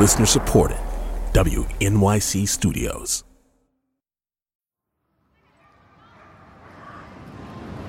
Listener 0.00 0.24
supported, 0.24 0.78
WNYC 1.34 2.48
Studios. 2.48 3.22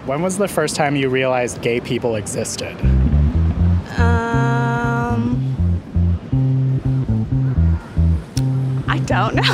When 0.06 0.22
was 0.22 0.38
the 0.38 0.50
first 0.50 0.76
time 0.76 0.98
you 0.98 1.08
realized 1.08 1.62
gay 1.62 1.80
people 1.80 2.18
existed? 2.18 2.78
Um, 3.98 5.40
I 8.90 9.00
don't 9.06 9.36
know. 9.36 9.44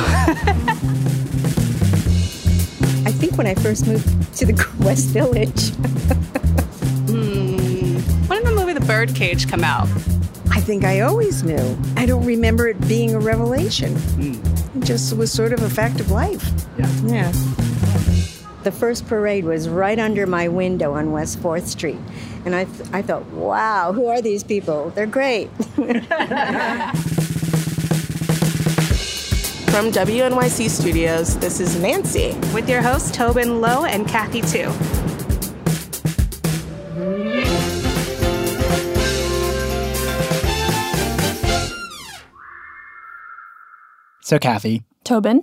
I 3.06 3.12
think 3.12 3.38
when 3.38 3.46
I 3.46 3.54
first 3.54 3.86
moved 3.86 4.34
to 4.36 4.46
the 4.46 4.68
West 4.80 5.10
Village. 5.10 5.70
hmm. 7.06 7.98
When 8.26 8.42
did 8.42 8.48
the 8.48 8.56
movie 8.56 8.72
The 8.72 8.80
Birdcage 8.80 9.48
come 9.48 9.62
out? 9.62 9.88
I 10.50 10.60
think 10.60 10.84
I 10.84 11.00
always 11.00 11.42
knew. 11.42 11.78
I 11.96 12.06
don't 12.06 12.24
remember 12.24 12.68
it 12.68 12.80
being 12.88 13.14
a 13.14 13.18
revelation. 13.20 13.94
Mm. 13.94 14.76
It 14.76 14.84
just 14.84 15.16
was 15.16 15.32
sort 15.32 15.52
of 15.52 15.62
a 15.62 15.70
fact 15.70 16.00
of 16.00 16.10
life. 16.10 16.50
Yeah. 16.78 16.90
Yeah. 17.04 17.32
The 18.64 18.72
first 18.72 19.06
parade 19.06 19.44
was 19.44 19.68
right 19.68 19.98
under 19.98 20.26
my 20.26 20.48
window 20.48 20.92
on 20.94 21.12
West 21.12 21.40
4th 21.40 21.66
Street. 21.66 21.98
And 22.44 22.54
I, 22.54 22.64
th- 22.64 22.88
I 22.92 23.02
thought, 23.02 23.24
wow, 23.26 23.92
who 23.92 24.06
are 24.06 24.20
these 24.20 24.42
people? 24.44 24.90
They're 24.90 25.06
great. 25.06 25.48
From 29.68 29.92
WNYC 29.92 30.68
Studios, 30.70 31.38
this 31.38 31.60
is 31.60 31.76
Nancy. 31.80 32.34
With 32.52 32.68
your 32.68 32.82
hosts, 32.82 33.10
Tobin 33.12 33.60
Low 33.60 33.84
and 33.84 34.08
Kathy 34.08 34.40
Tu. 34.40 34.72
So, 44.28 44.38
Kathy. 44.38 44.82
Tobin. 45.04 45.40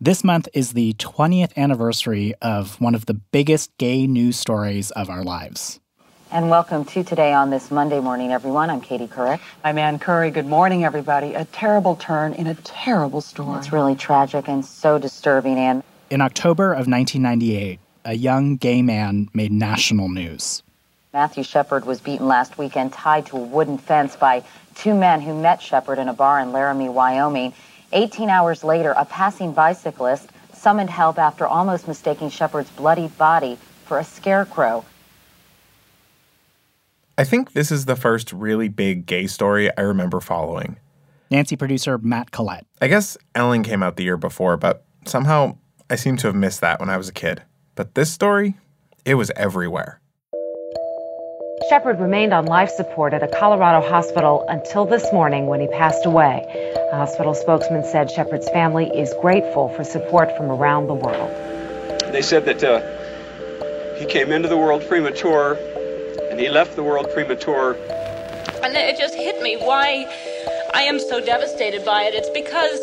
This 0.00 0.22
month 0.22 0.46
is 0.54 0.74
the 0.74 0.92
20th 0.92 1.56
anniversary 1.56 2.34
of 2.40 2.80
one 2.80 2.94
of 2.94 3.06
the 3.06 3.14
biggest 3.14 3.76
gay 3.78 4.06
news 4.06 4.38
stories 4.38 4.92
of 4.92 5.10
our 5.10 5.24
lives. 5.24 5.80
And 6.30 6.48
welcome 6.48 6.84
to 6.84 7.02
Today 7.02 7.32
on 7.32 7.50
this 7.50 7.72
Monday 7.72 7.98
morning, 7.98 8.30
everyone. 8.30 8.70
I'm 8.70 8.80
Katie 8.80 9.08
Couric. 9.08 9.40
I'm 9.64 9.76
Ann 9.76 9.98
Curry. 9.98 10.30
Good 10.30 10.46
morning, 10.46 10.84
everybody. 10.84 11.34
A 11.34 11.46
terrible 11.46 11.96
turn 11.96 12.32
in 12.32 12.46
a 12.46 12.54
terrible 12.54 13.20
story. 13.20 13.58
It's 13.58 13.72
really 13.72 13.96
tragic 13.96 14.46
and 14.46 14.64
so 14.64 15.00
disturbing, 15.00 15.58
Ann. 15.58 15.82
In 16.08 16.20
October 16.20 16.70
of 16.70 16.86
1998, 16.86 17.80
a 18.04 18.14
young 18.14 18.54
gay 18.54 18.82
man 18.82 19.28
made 19.34 19.50
national 19.50 20.08
news. 20.08 20.62
Matthew 21.12 21.42
Shepard 21.42 21.86
was 21.86 22.00
beaten 22.00 22.28
last 22.28 22.56
weekend, 22.56 22.92
tied 22.92 23.26
to 23.26 23.36
a 23.36 23.40
wooden 23.40 23.78
fence 23.78 24.14
by 24.14 24.44
two 24.76 24.94
men 24.94 25.22
who 25.22 25.34
met 25.34 25.60
Shepard 25.60 25.98
in 25.98 26.08
a 26.08 26.14
bar 26.14 26.38
in 26.38 26.52
Laramie, 26.52 26.88
Wyoming. 26.88 27.52
18 27.92 28.28
hours 28.28 28.62
later, 28.64 28.92
a 28.92 29.04
passing 29.04 29.52
bicyclist 29.52 30.30
summoned 30.52 30.90
help 30.90 31.18
after 31.18 31.46
almost 31.46 31.88
mistaking 31.88 32.28
Shepard's 32.28 32.70
bloody 32.70 33.08
body 33.08 33.56
for 33.84 33.98
a 33.98 34.04
scarecrow. 34.04 34.84
I 37.16 37.24
think 37.24 37.52
this 37.52 37.72
is 37.72 37.86
the 37.86 37.96
first 37.96 38.32
really 38.32 38.68
big 38.68 39.06
gay 39.06 39.26
story 39.26 39.76
I 39.76 39.80
remember 39.80 40.20
following. 40.20 40.76
Nancy 41.30 41.56
producer 41.56 41.98
Matt 41.98 42.30
Collette. 42.30 42.66
I 42.80 42.88
guess 42.88 43.16
Ellen 43.34 43.62
came 43.62 43.82
out 43.82 43.96
the 43.96 44.04
year 44.04 44.16
before, 44.16 44.56
but 44.56 44.84
somehow 45.04 45.56
I 45.90 45.96
seem 45.96 46.16
to 46.18 46.26
have 46.28 46.36
missed 46.36 46.60
that 46.60 46.80
when 46.80 46.90
I 46.90 46.96
was 46.96 47.08
a 47.08 47.12
kid. 47.12 47.42
But 47.74 47.94
this 47.94 48.12
story, 48.12 48.56
it 49.04 49.14
was 49.14 49.30
everywhere. 49.36 50.00
Shepard 51.66 51.98
remained 51.98 52.32
on 52.32 52.46
life 52.46 52.70
support 52.70 53.12
at 53.12 53.22
a 53.22 53.28
Colorado 53.28 53.86
hospital 53.86 54.44
until 54.48 54.86
this 54.86 55.04
morning 55.12 55.46
when 55.46 55.60
he 55.60 55.66
passed 55.66 56.06
away. 56.06 56.46
A 56.92 56.96
hospital 56.96 57.34
spokesman 57.34 57.84
said 57.84 58.10
Shepard's 58.10 58.48
family 58.50 58.86
is 58.94 59.12
grateful 59.20 59.68
for 59.70 59.82
support 59.82 60.34
from 60.36 60.50
around 60.50 60.86
the 60.86 60.94
world. 60.94 61.30
They 62.12 62.22
said 62.22 62.44
that 62.44 62.62
uh, 62.62 62.80
he 63.98 64.06
came 64.06 64.30
into 64.30 64.48
the 64.48 64.56
world 64.56 64.86
premature 64.86 65.58
and 66.30 66.38
he 66.38 66.48
left 66.48 66.76
the 66.76 66.84
world 66.84 67.10
premature. 67.12 67.74
And 68.62 68.74
it 68.76 68.96
just 68.96 69.14
hit 69.14 69.42
me 69.42 69.56
why 69.56 70.06
I 70.74 70.82
am 70.82 71.00
so 71.00 71.20
devastated 71.20 71.84
by 71.84 72.04
it. 72.04 72.14
It's 72.14 72.30
because 72.30 72.78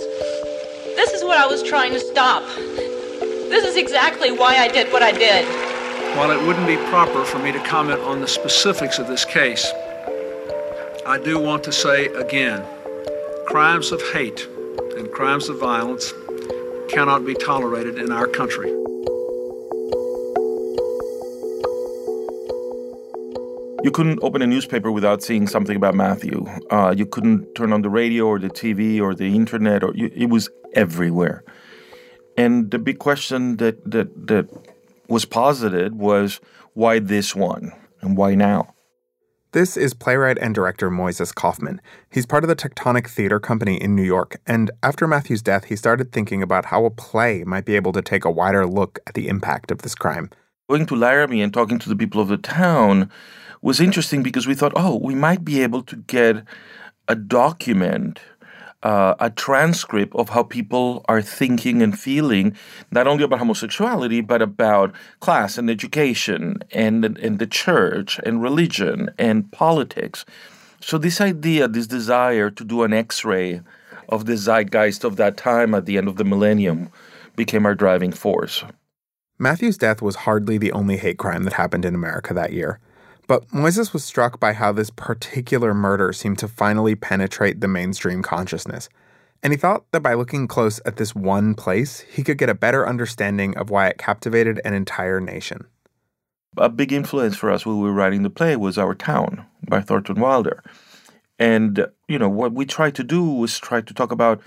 this 0.95 1.13
is 1.13 1.23
what 1.23 1.37
I 1.37 1.47
was 1.47 1.63
trying 1.63 1.93
to 1.93 1.99
stop. 1.99 2.43
This 2.55 3.63
is 3.63 3.77
exactly 3.77 4.31
why 4.31 4.57
I 4.57 4.67
did 4.67 4.91
what 4.91 5.01
I 5.01 5.11
did. 5.11 5.74
While 6.15 6.31
it 6.31 6.47
wouldn't 6.47 6.65
be 6.65 6.77
proper 6.77 7.25
for 7.25 7.39
me 7.39 7.51
to 7.51 7.59
comment 7.59 7.99
on 7.99 8.21
the 8.21 8.27
specifics 8.27 8.99
of 8.99 9.07
this 9.07 9.25
case, 9.25 9.69
I 11.05 11.19
do 11.21 11.37
want 11.37 11.65
to 11.65 11.73
say 11.73 12.05
again 12.05 12.65
crimes 13.47 13.91
of 13.91 14.01
hate 14.13 14.47
and 14.95 15.11
crimes 15.11 15.49
of 15.49 15.59
violence 15.59 16.13
cannot 16.87 17.25
be 17.25 17.33
tolerated 17.33 17.99
in 17.99 18.13
our 18.13 18.27
country. 18.27 18.69
You 23.83 23.91
couldn't 23.93 24.19
open 24.23 24.41
a 24.41 24.47
newspaper 24.47 24.93
without 24.93 25.21
seeing 25.21 25.47
something 25.47 25.75
about 25.75 25.95
Matthew. 25.95 26.45
Uh, 26.71 26.95
you 26.95 27.05
couldn't 27.05 27.53
turn 27.55 27.73
on 27.73 27.81
the 27.81 27.89
radio 27.89 28.25
or 28.25 28.39
the 28.39 28.49
TV 28.49 29.01
or 29.01 29.13
the 29.13 29.35
internet, 29.35 29.83
or 29.83 29.91
you, 29.93 30.09
it 30.15 30.29
was 30.29 30.49
everywhere. 30.73 31.43
And 32.37 32.71
the 32.71 32.79
big 32.79 32.99
question 32.99 33.57
that 33.57 33.83
that 33.91 34.27
that 34.27 34.47
was 35.07 35.25
posited 35.25 35.95
was 35.95 36.39
why 36.73 36.99
this 36.99 37.35
one 37.35 37.71
and 38.01 38.17
why 38.17 38.35
now? 38.35 38.73
This 39.55 39.77
is 39.77 39.93
playwright 39.93 40.37
and 40.39 40.53
director 40.53 40.89
Moises 40.89 41.33
Kaufman. 41.33 41.79
He's 42.09 42.25
part 42.25 42.43
of 42.43 42.49
the 42.49 42.57
Tectonic 42.57 43.07
Theater 43.07 43.39
Company 43.39 43.81
in 43.81 43.95
New 43.95 44.03
York, 44.03 44.35
and 44.45 44.69
after 44.83 45.07
Matthew's 45.07 45.41
death, 45.41 45.65
he 45.65 45.77
started 45.77 46.11
thinking 46.11 46.43
about 46.43 46.65
how 46.65 46.83
a 46.83 46.89
play 46.89 47.45
might 47.45 47.63
be 47.63 47.77
able 47.77 47.93
to 47.93 48.01
take 48.01 48.25
a 48.25 48.31
wider 48.31 48.67
look 48.67 48.99
at 49.07 49.13
the 49.13 49.29
impact 49.29 49.71
of 49.71 49.81
this 49.81 49.95
crime. 49.95 50.29
Going 50.69 50.85
to 50.87 50.95
Laramie 50.95 51.41
and 51.41 51.53
talking 51.53 51.79
to 51.79 51.87
the 51.87 51.95
people 51.95 52.19
of 52.19 52.27
the 52.27 52.37
town 52.37 53.09
was 53.61 53.79
interesting 53.79 54.23
because 54.23 54.45
we 54.45 54.55
thought, 54.55 54.73
oh, 54.75 54.99
we 55.01 55.15
might 55.15 55.45
be 55.45 55.63
able 55.63 55.83
to 55.83 55.95
get 55.95 56.43
a 57.07 57.15
document 57.15 58.19
uh, 58.85 59.15
a 59.19 59.31
transcript 59.31 60.15
of 60.15 60.29
how 60.29 60.43
people 60.43 61.03
are 61.09 61.21
thinking 61.21 61.81
and 61.81 61.99
feeling, 61.99 62.55
not 62.91 63.07
only 63.07 63.23
about 63.23 63.39
homosexuality, 63.39 64.21
but 64.21 64.43
about 64.43 64.93
class 65.21 65.57
and 65.57 65.71
education 65.71 66.59
and, 66.71 67.03
and 67.03 67.39
the 67.39 67.47
church 67.47 68.19
and 68.23 68.43
religion 68.43 69.09
and 69.17 69.51
politics. 69.51 70.23
So, 70.81 70.99
this 70.99 71.19
idea, 71.19 71.67
this 71.67 71.87
desire 71.87 72.51
to 72.51 72.63
do 72.63 72.83
an 72.83 72.93
x 72.93 73.25
ray 73.25 73.61
of 74.07 74.27
the 74.27 74.37
zeitgeist 74.37 75.03
of 75.03 75.15
that 75.15 75.35
time 75.35 75.73
at 75.73 75.87
the 75.87 75.97
end 75.97 76.07
of 76.07 76.17
the 76.17 76.23
millennium 76.23 76.91
became 77.35 77.65
our 77.65 77.73
driving 77.73 78.11
force. 78.11 78.63
Matthew's 79.39 79.79
death 79.79 79.99
was 80.03 80.15
hardly 80.15 80.59
the 80.59 80.71
only 80.73 80.97
hate 80.97 81.17
crime 81.17 81.43
that 81.45 81.53
happened 81.53 81.85
in 81.85 81.95
America 81.95 82.35
that 82.35 82.53
year. 82.53 82.79
But 83.27 83.47
Moises 83.49 83.91
was 83.91 84.03
struck 84.03 84.39
by 84.39 84.53
how 84.53 84.71
this 84.71 84.89
particular 84.89 85.73
murder 85.73 86.13
seemed 86.13 86.37
to 86.39 86.47
finally 86.47 86.95
penetrate 86.95 87.59
the 87.59 87.67
mainstream 87.67 88.21
consciousness. 88.21 88.87
And 89.41 89.51
he 89.51 89.57
thought 89.57 89.85
that 89.91 90.03
by 90.03 90.13
looking 90.13 90.47
close 90.47 90.79
at 90.85 90.97
this 90.97 91.15
one 91.15 91.53
place, 91.55 92.01
he 92.01 92.23
could 92.23 92.37
get 92.37 92.49
a 92.49 92.55
better 92.55 92.87
understanding 92.87 93.57
of 93.57 93.69
why 93.69 93.87
it 93.87 93.97
captivated 93.97 94.61
an 94.63 94.73
entire 94.73 95.19
nation. 95.19 95.65
A 96.57 96.69
big 96.69 96.93
influence 96.93 97.35
for 97.35 97.51
us 97.51 97.65
when 97.65 97.77
we 97.77 97.83
were 97.83 97.93
writing 97.93 98.23
the 98.23 98.29
play 98.29 98.55
was 98.55 98.77
Our 98.77 98.95
Town 98.95 99.45
by 99.67 99.81
Thornton 99.81 100.19
Wilder. 100.19 100.63
And, 101.37 101.85
you 102.07 102.17
know, 102.17 102.29
what 102.29 102.53
we 102.53 102.65
tried 102.65 102.95
to 102.95 103.03
do 103.03 103.23
was 103.23 103.59
try 103.59 103.81
to 103.81 103.93
talk 103.93 104.11
about 104.11 104.41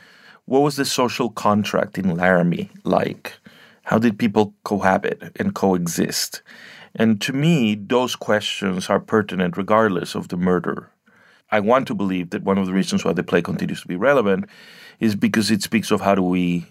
what 0.46 0.60
was 0.60 0.76
the 0.76 0.84
social 0.84 1.28
contract 1.28 1.98
in 1.98 2.16
Laramie 2.16 2.70
like? 2.84 3.34
How 3.82 3.98
did 3.98 4.18
people 4.18 4.54
cohabit 4.64 5.32
and 5.36 5.54
coexist? 5.54 6.42
And 6.98 7.20
to 7.22 7.32
me, 7.32 7.76
those 7.76 8.16
questions 8.16 8.90
are 8.90 8.98
pertinent 8.98 9.56
regardless 9.56 10.16
of 10.16 10.28
the 10.28 10.36
murder. 10.36 10.90
I 11.50 11.60
want 11.60 11.86
to 11.86 11.94
believe 11.94 12.30
that 12.30 12.42
one 12.42 12.58
of 12.58 12.66
the 12.66 12.72
reasons 12.72 13.04
why 13.04 13.12
the 13.12 13.22
play 13.22 13.40
continues 13.40 13.80
to 13.82 13.88
be 13.88 13.96
relevant 13.96 14.46
is 14.98 15.14
because 15.14 15.50
it 15.50 15.62
speaks 15.62 15.92
of 15.92 16.00
how 16.00 16.16
do 16.16 16.22
we 16.22 16.66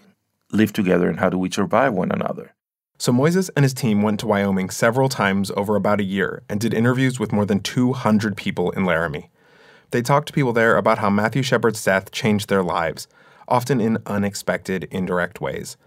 live 0.52 0.74
together 0.74 1.08
and 1.08 1.18
how 1.18 1.30
do 1.30 1.38
we 1.38 1.50
survive 1.50 1.94
one 1.94 2.12
another. 2.12 2.54
So 2.98 3.10
Moises 3.10 3.48
and 3.56 3.64
his 3.64 3.72
team 3.72 4.02
went 4.02 4.20
to 4.20 4.26
Wyoming 4.26 4.70
several 4.70 5.08
times 5.08 5.50
over 5.56 5.76
about 5.76 6.00
a 6.00 6.04
year 6.04 6.42
and 6.48 6.60
did 6.60 6.74
interviews 6.74 7.18
with 7.18 7.32
more 7.32 7.46
than 7.46 7.60
200 7.60 8.36
people 8.36 8.70
in 8.72 8.84
Laramie. 8.84 9.30
They 9.92 10.02
talked 10.02 10.26
to 10.26 10.32
people 10.34 10.52
there 10.52 10.76
about 10.76 10.98
how 10.98 11.08
Matthew 11.08 11.42
Shepard's 11.42 11.82
death 11.82 12.10
changed 12.10 12.48
their 12.48 12.62
lives, 12.62 13.08
often 13.46 13.80
in 13.80 13.98
unexpected, 14.04 14.88
indirect 14.90 15.40
ways. 15.40 15.78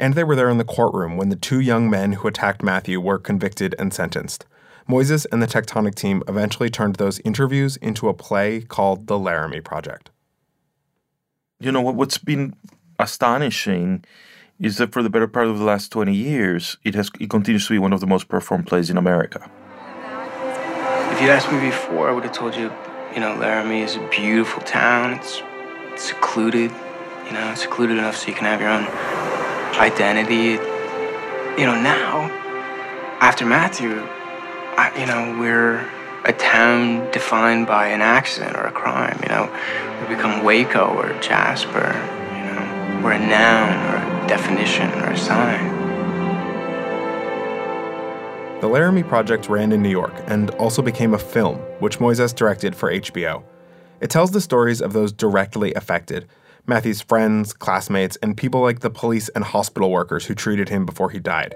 And 0.00 0.14
they 0.14 0.24
were 0.24 0.34
there 0.34 0.48
in 0.48 0.56
the 0.56 0.64
courtroom 0.64 1.18
when 1.18 1.28
the 1.28 1.36
two 1.36 1.60
young 1.60 1.90
men 1.90 2.12
who 2.12 2.26
attacked 2.26 2.62
Matthew 2.62 2.98
were 2.98 3.18
convicted 3.18 3.74
and 3.78 3.92
sentenced. 3.92 4.46
Moises 4.88 5.26
and 5.30 5.42
the 5.42 5.46
Tectonic 5.46 5.94
team 5.94 6.22
eventually 6.26 6.70
turned 6.70 6.96
those 6.96 7.20
interviews 7.20 7.76
into 7.76 8.08
a 8.08 8.14
play 8.14 8.62
called 8.62 9.08
The 9.08 9.18
Laramie 9.18 9.60
Project. 9.60 10.08
You 11.60 11.70
know, 11.70 11.82
what's 11.82 12.16
been 12.16 12.54
astonishing 12.98 14.02
is 14.58 14.78
that 14.78 14.90
for 14.90 15.02
the 15.02 15.10
better 15.10 15.28
part 15.28 15.48
of 15.48 15.58
the 15.58 15.64
last 15.64 15.92
20 15.92 16.14
years, 16.14 16.78
it, 16.82 16.94
has, 16.94 17.10
it 17.20 17.28
continues 17.28 17.66
to 17.66 17.74
be 17.74 17.78
one 17.78 17.92
of 17.92 18.00
the 18.00 18.06
most 18.06 18.26
performed 18.26 18.66
plays 18.66 18.88
in 18.88 18.96
America. 18.96 19.50
If 21.12 21.20
you 21.20 21.28
asked 21.28 21.52
me 21.52 21.60
before, 21.60 22.08
I 22.08 22.12
would 22.12 22.24
have 22.24 22.32
told 22.32 22.56
you, 22.56 22.72
you 23.12 23.20
know, 23.20 23.36
Laramie 23.36 23.82
is 23.82 23.96
a 23.96 24.08
beautiful 24.08 24.62
town. 24.62 25.12
It's 25.12 25.42
secluded, 25.96 26.72
you 27.26 27.32
know, 27.32 27.54
secluded 27.54 27.98
enough 27.98 28.16
so 28.16 28.28
you 28.28 28.34
can 28.34 28.46
have 28.46 28.62
your 28.62 28.70
own 28.70 29.39
identity. 29.80 30.60
You 31.58 31.66
know, 31.66 31.80
now, 31.80 32.28
after 33.20 33.46
Matthew, 33.46 33.90
I, 34.76 34.92
you 34.98 35.06
know, 35.06 35.40
we're 35.40 35.80
a 36.24 36.32
town 36.34 37.10
defined 37.10 37.66
by 37.66 37.88
an 37.88 38.02
accident 38.02 38.56
or 38.56 38.66
a 38.66 38.72
crime, 38.72 39.18
you 39.22 39.28
know. 39.30 39.50
We 40.00 40.14
become 40.14 40.44
Waco 40.44 40.94
or 40.94 41.18
Jasper, 41.20 41.94
you 42.34 42.44
know. 42.44 43.00
We're 43.02 43.12
a 43.12 43.18
noun 43.18 43.72
or 43.88 44.24
a 44.24 44.28
definition 44.28 44.90
or 45.00 45.10
a 45.10 45.16
sign. 45.16 45.78
The 48.60 48.68
Laramie 48.68 49.02
Project 49.02 49.48
ran 49.48 49.72
in 49.72 49.82
New 49.82 49.88
York 49.88 50.12
and 50.26 50.50
also 50.52 50.82
became 50.82 51.14
a 51.14 51.18
film, 51.18 51.56
which 51.78 51.98
Moises 51.98 52.34
directed 52.34 52.76
for 52.76 52.92
HBO. 52.92 53.42
It 54.02 54.10
tells 54.10 54.30
the 54.30 54.40
stories 54.42 54.82
of 54.82 54.92
those 54.92 55.12
directly 55.12 55.72
affected 55.72 56.28
Matthew's 56.66 57.00
friends, 57.00 57.52
classmates, 57.52 58.16
and 58.22 58.36
people 58.36 58.60
like 58.60 58.80
the 58.80 58.90
police 58.90 59.28
and 59.30 59.44
hospital 59.44 59.90
workers 59.90 60.26
who 60.26 60.34
treated 60.34 60.68
him 60.68 60.86
before 60.86 61.10
he 61.10 61.18
died. 61.18 61.54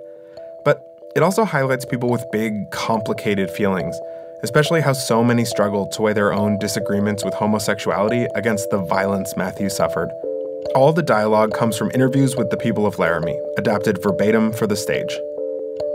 But 0.65 0.81
it 1.15 1.23
also 1.23 1.45
highlights 1.45 1.85
people 1.85 2.11
with 2.11 2.25
big, 2.33 2.53
complicated 2.73 3.51
feelings, 3.51 3.97
especially 4.43 4.81
how 4.81 4.93
so 4.93 5.23
many 5.23 5.45
struggled 5.45 5.93
to 5.93 6.03
weigh 6.03 6.13
their 6.13 6.33
own 6.33 6.59
disagreements 6.59 7.25
with 7.25 7.35
homosexuality 7.35 8.27
against 8.35 8.71
the 8.71 8.79
violence 8.79 9.37
Matthew 9.37 9.69
suffered. 9.69 10.11
All 10.75 10.93
the 10.93 11.03
dialogue 11.03 11.53
comes 11.55 11.77
from 11.77 11.91
interviews 11.95 12.35
with 12.37 12.51
the 12.51 12.57
people 12.57 12.87
of 12.87 12.99
Laramie, 12.99 13.41
adapted 13.57 14.03
verbatim 14.03 14.53
for 14.53 14.67
the 14.67 14.77
stage. 14.77 15.19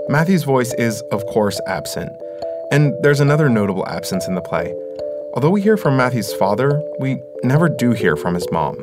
Matthew's 0.07 0.43
voice 0.43 0.73
is, 0.75 1.01
of 1.11 1.25
course, 1.27 1.59
absent. 1.67 2.11
And 2.71 2.93
there's 3.01 3.19
another 3.19 3.49
notable 3.49 3.87
absence 3.87 4.27
in 4.27 4.35
the 4.35 4.41
play. 4.41 4.73
Although 5.33 5.51
we 5.51 5.61
hear 5.61 5.77
from 5.77 5.97
Matthew's 5.97 6.33
father, 6.33 6.81
we 6.99 7.21
never 7.43 7.69
do 7.69 7.91
hear 7.91 8.15
from 8.15 8.33
his 8.33 8.49
mom. 8.51 8.77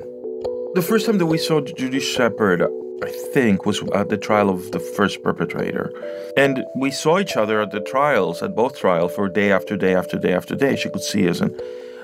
The 0.76 0.82
first 0.82 1.06
time 1.06 1.17
that 1.17 1.25
we 1.25 1.38
saw 1.38 1.62
Judy 1.62 2.00
Shepard, 2.00 2.61
I 3.02 3.11
think, 3.32 3.64
was 3.64 3.82
at 3.94 4.11
the 4.11 4.19
trial 4.19 4.50
of 4.50 4.73
the 4.73 4.78
first 4.78 5.23
perpetrator. 5.23 5.90
And 6.37 6.67
we 6.76 6.90
saw 6.90 7.19
each 7.19 7.34
other 7.34 7.62
at 7.62 7.70
the 7.70 7.81
trials, 7.81 8.43
at 8.43 8.55
both 8.55 8.78
trials, 8.78 9.14
for 9.14 9.26
day 9.31 9.50
after 9.50 9.75
day 9.78 9.94
after 9.94 10.19
day 10.19 10.34
after 10.34 10.55
day. 10.55 10.76
She 10.76 10.90
could 10.90 11.00
see 11.00 11.31
us. 11.31 11.40
And, 11.40 11.58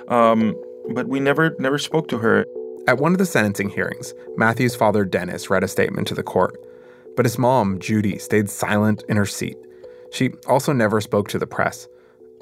um, 0.09 0.57
but 0.95 1.07
we 1.07 1.21
never, 1.21 1.55
never 1.59 1.77
spoke 1.77 2.09
to 2.09 2.19
her. 2.21 2.47
At 2.89 2.97
one 2.97 3.13
of 3.13 3.19
the 3.19 3.27
sentencing 3.27 3.69
hearings, 3.69 4.15
Matthew's 4.39 4.75
father, 4.75 5.05
Dennis, 5.05 5.51
read 5.51 5.63
a 5.63 5.69
statement 5.69 6.09
to 6.09 6.15
the 6.15 6.23
court. 6.23 6.59
But 7.15 7.27
his 7.27 7.37
mom, 7.37 7.79
Judy, 7.79 8.17
stayed 8.17 8.49
silent 8.49 9.05
in 9.07 9.19
her 9.19 9.27
seat. 9.27 9.59
She 10.13 10.31
also 10.49 10.73
never 10.73 11.03
spoke 11.03 11.29
to 11.29 11.39
the 11.39 11.47
press. 11.47 11.89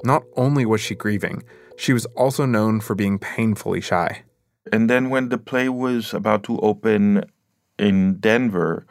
Not 0.05 0.23
only 0.37 0.65
was 0.65 0.79
she 0.79 0.95
grieving, 0.95 1.43
she 1.75 1.91
was 1.91 2.05
also 2.15 2.45
known 2.45 2.79
for 2.79 2.95
being 2.95 3.19
painfully 3.19 3.81
shy. 3.81 4.23
And 4.71 4.89
then 4.89 5.09
when 5.09 5.29
the 5.29 5.37
play 5.37 5.69
was 5.69 6.13
about 6.13 6.43
to 6.43 6.59
open 6.59 7.25
in 7.79 8.19
Denver, 8.19 8.85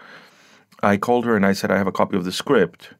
I 0.82 0.96
called 0.96 1.24
her 1.26 1.36
and 1.36 1.46
I 1.46 1.52
said, 1.52 1.70
I 1.70 1.78
have 1.78 1.86
a 1.86 1.92
copy 1.92 2.16
of 2.16 2.24
the 2.24 2.32
script. 2.32 2.94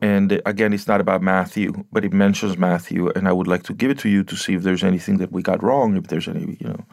And 0.00 0.42
again, 0.44 0.72
it's 0.72 0.88
not 0.88 1.00
about 1.00 1.22
Matthew, 1.22 1.84
but 1.90 2.04
it 2.04 2.12
mentions 2.12 2.58
Matthew, 2.58 3.08
and 3.10 3.26
I 3.26 3.32
would 3.32 3.46
like 3.46 3.62
to 3.64 3.72
give 3.72 3.90
it 3.90 3.98
to 4.00 4.08
you 4.08 4.24
to 4.24 4.36
see 4.36 4.54
if 4.54 4.62
there's 4.62 4.84
anything 4.84 5.18
that 5.18 5.32
we 5.32 5.40
got 5.40 5.62
wrong, 5.62 5.96
if 5.96 6.08
there's 6.08 6.28
any, 6.28 6.58
you 6.60 6.68
know. 6.68 6.84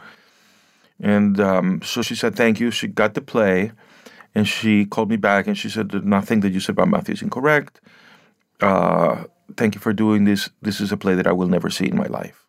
And 1.01 1.39
um, 1.39 1.81
so 1.81 2.01
she 2.03 2.15
said, 2.15 2.35
Thank 2.35 2.59
you. 2.59 2.71
She 2.71 2.87
got 2.87 3.15
the 3.15 3.21
play. 3.21 3.71
And 4.33 4.47
she 4.47 4.85
called 4.85 5.09
me 5.09 5.17
back 5.17 5.45
and 5.47 5.57
she 5.57 5.69
said 5.69 5.93
nothing 6.05 6.39
that 6.39 6.53
you 6.53 6.61
said 6.61 6.73
about 6.73 6.87
Matthew 6.87 7.13
is 7.13 7.21
incorrect. 7.21 7.81
Uh, 8.61 9.25
thank 9.57 9.75
you 9.75 9.81
for 9.81 9.91
doing 9.91 10.23
this. 10.23 10.49
This 10.61 10.79
is 10.79 10.91
a 10.93 10.97
play 10.97 11.15
that 11.15 11.27
I 11.27 11.33
will 11.33 11.47
never 11.47 11.69
see 11.69 11.87
in 11.87 11.97
my 11.97 12.05
life. 12.05 12.40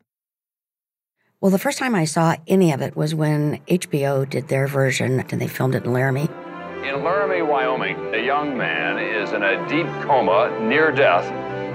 Well, 1.43 1.51
the 1.51 1.59
first 1.59 1.79
time 1.79 1.97
I 1.97 2.05
saw 2.05 2.37
any 2.47 2.71
of 2.71 2.83
it 2.83 2.97
was 2.97 3.17
when 3.17 3.59
HBO 3.67 4.31
did 4.31 4.47
their 4.47 4.69
version 4.69 5.25
and 5.29 5.41
they 5.41 5.49
filmed 5.49 5.75
it 5.75 5.83
in 5.85 5.93
Laramie. 5.93 6.29
In 6.85 7.03
Laramie, 7.03 7.43
Wyoming, 7.43 8.15
a 8.15 8.25
young 8.25 8.57
man 8.57 8.97
is 8.97 9.33
in 9.33 9.43
a 9.43 9.69
deep 9.69 9.87
coma 10.05 10.57
near 10.61 10.93
death 10.93 11.27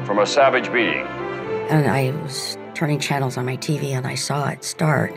from 0.07 0.19
a 0.19 0.25
savage 0.25 0.71
beating. 0.71 1.05
And 1.67 1.85
I 1.85 2.11
was 2.21 2.57
turning 2.75 2.97
channels 2.97 3.35
on 3.35 3.45
my 3.45 3.57
TV 3.57 3.87
and 3.87 4.07
I 4.07 4.15
saw 4.15 4.47
it 4.47 4.63
start. 4.63 5.11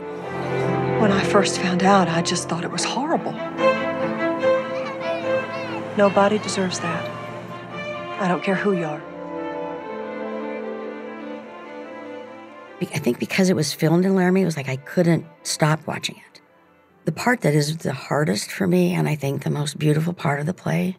When 1.01 1.13
I 1.13 1.23
first 1.23 1.61
found 1.61 1.85
out, 1.85 2.09
I 2.09 2.21
just 2.21 2.49
thought 2.49 2.65
it 2.65 2.73
was 2.73 2.83
horrible. 2.83 3.35
Nobody 5.97 6.39
deserves 6.41 6.81
that. 6.81 7.09
I 8.21 8.27
don't 8.27 8.43
care 8.43 8.57
who 8.57 8.73
you 8.73 8.87
are. 8.87 9.10
I 12.81 12.99
think 12.99 13.19
because 13.19 13.51
it 13.51 13.57
was 13.57 13.73
filmed 13.75 14.07
in 14.07 14.15
Laramie, 14.15 14.43
it 14.43 14.47
was 14.47 14.57
like 14.57 14.69
I 14.69 14.77
couldn't 14.77 15.27
stop 15.43 15.87
watching 15.87 16.17
it. 16.17 16.41
The 17.05 17.13
part 17.13 17.43
that 17.43 17.55
is 17.55 17.79
the 17.79 17.93
hardest 17.93 18.51
for 18.51 18.67
me, 18.67 18.95
and 18.95 19.09
I 19.09 19.17
think 19.17 19.43
the 19.43 19.51
most 19.51 19.79
beautiful 19.79 20.13
part 20.13 20.41
of 20.41 20.47
the 20.47 20.55
play, 20.55 20.97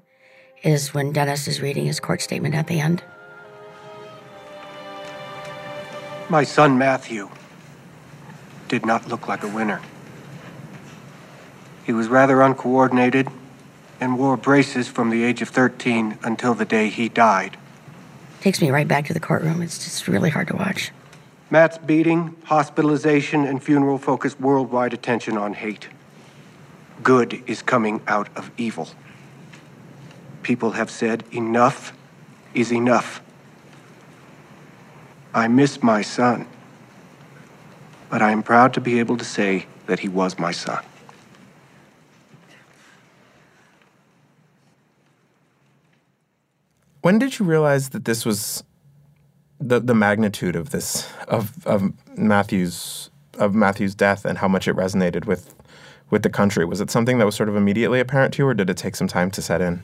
is 0.63 0.93
when 0.93 1.11
Dennis 1.11 1.47
is 1.47 1.61
reading 1.61 1.85
his 1.85 1.99
court 1.99 2.21
statement 2.21 2.53
at 2.53 2.67
the 2.67 2.79
end. 2.79 3.03
My 6.29 6.43
son 6.43 6.77
Matthew 6.77 7.29
did 8.67 8.85
not 8.85 9.07
look 9.07 9.27
like 9.27 9.43
a 9.43 9.47
winner. 9.47 9.81
He 11.83 11.93
was 11.93 12.07
rather 12.07 12.41
uncoordinated 12.41 13.27
and 13.99 14.17
wore 14.17 14.37
braces 14.37 14.87
from 14.87 15.09
the 15.09 15.23
age 15.23 15.41
of 15.41 15.49
13 15.49 16.19
until 16.23 16.53
the 16.53 16.65
day 16.65 16.89
he 16.89 17.09
died. 17.09 17.57
Takes 18.39 18.61
me 18.61 18.71
right 18.71 18.87
back 18.87 19.05
to 19.07 19.13
the 19.13 19.19
courtroom. 19.19 19.61
It's 19.61 19.83
just 19.83 20.07
really 20.07 20.29
hard 20.29 20.47
to 20.47 20.55
watch. 20.55 20.91
Matt's 21.51 21.77
beating, 21.77 22.37
hospitalization, 22.45 23.45
and 23.45 23.61
funeral 23.61 23.97
focused 23.97 24.39
worldwide 24.39 24.93
attention 24.93 25.37
on 25.37 25.53
hate. 25.53 25.89
Good 27.03 27.43
is 27.45 27.61
coming 27.61 28.01
out 28.07 28.29
of 28.37 28.49
evil. 28.57 28.87
People 30.43 30.71
have 30.71 30.89
said 30.89 31.25
enough 31.33 31.93
is 32.53 32.71
enough. 32.71 33.21
I 35.33 35.49
miss 35.49 35.83
my 35.83 36.01
son, 36.01 36.47
but 38.09 38.21
I 38.21 38.31
am 38.31 38.43
proud 38.43 38.73
to 38.75 38.81
be 38.81 38.99
able 38.99 39.17
to 39.17 39.25
say 39.25 39.65
that 39.87 39.99
he 39.99 40.07
was 40.07 40.39
my 40.39 40.51
son. 40.51 40.83
When 47.01 47.19
did 47.19 47.39
you 47.39 47.45
realize 47.45 47.89
that 47.89 48.05
this 48.05 48.25
was 48.25 48.63
the 49.61 49.79
the 49.79 49.93
magnitude 49.93 50.55
of 50.55 50.71
this 50.71 51.11
of 51.27 51.65
of 51.65 51.93
Matthew's 52.17 53.09
of 53.37 53.55
Matthew's 53.55 53.95
death 53.95 54.25
and 54.25 54.37
how 54.37 54.47
much 54.47 54.67
it 54.67 54.75
resonated 54.75 55.25
with 55.25 55.53
with 56.09 56.23
the 56.23 56.29
country? 56.29 56.65
Was 56.65 56.81
it 56.81 56.91
something 56.91 57.17
that 57.19 57.25
was 57.25 57.35
sort 57.35 57.49
of 57.49 57.55
immediately 57.55 57.99
apparent 57.99 58.33
to 58.35 58.43
you, 58.43 58.47
or 58.47 58.53
did 58.53 58.69
it 58.69 58.77
take 58.77 58.95
some 58.95 59.07
time 59.07 59.31
to 59.31 59.41
set 59.41 59.61
in? 59.61 59.83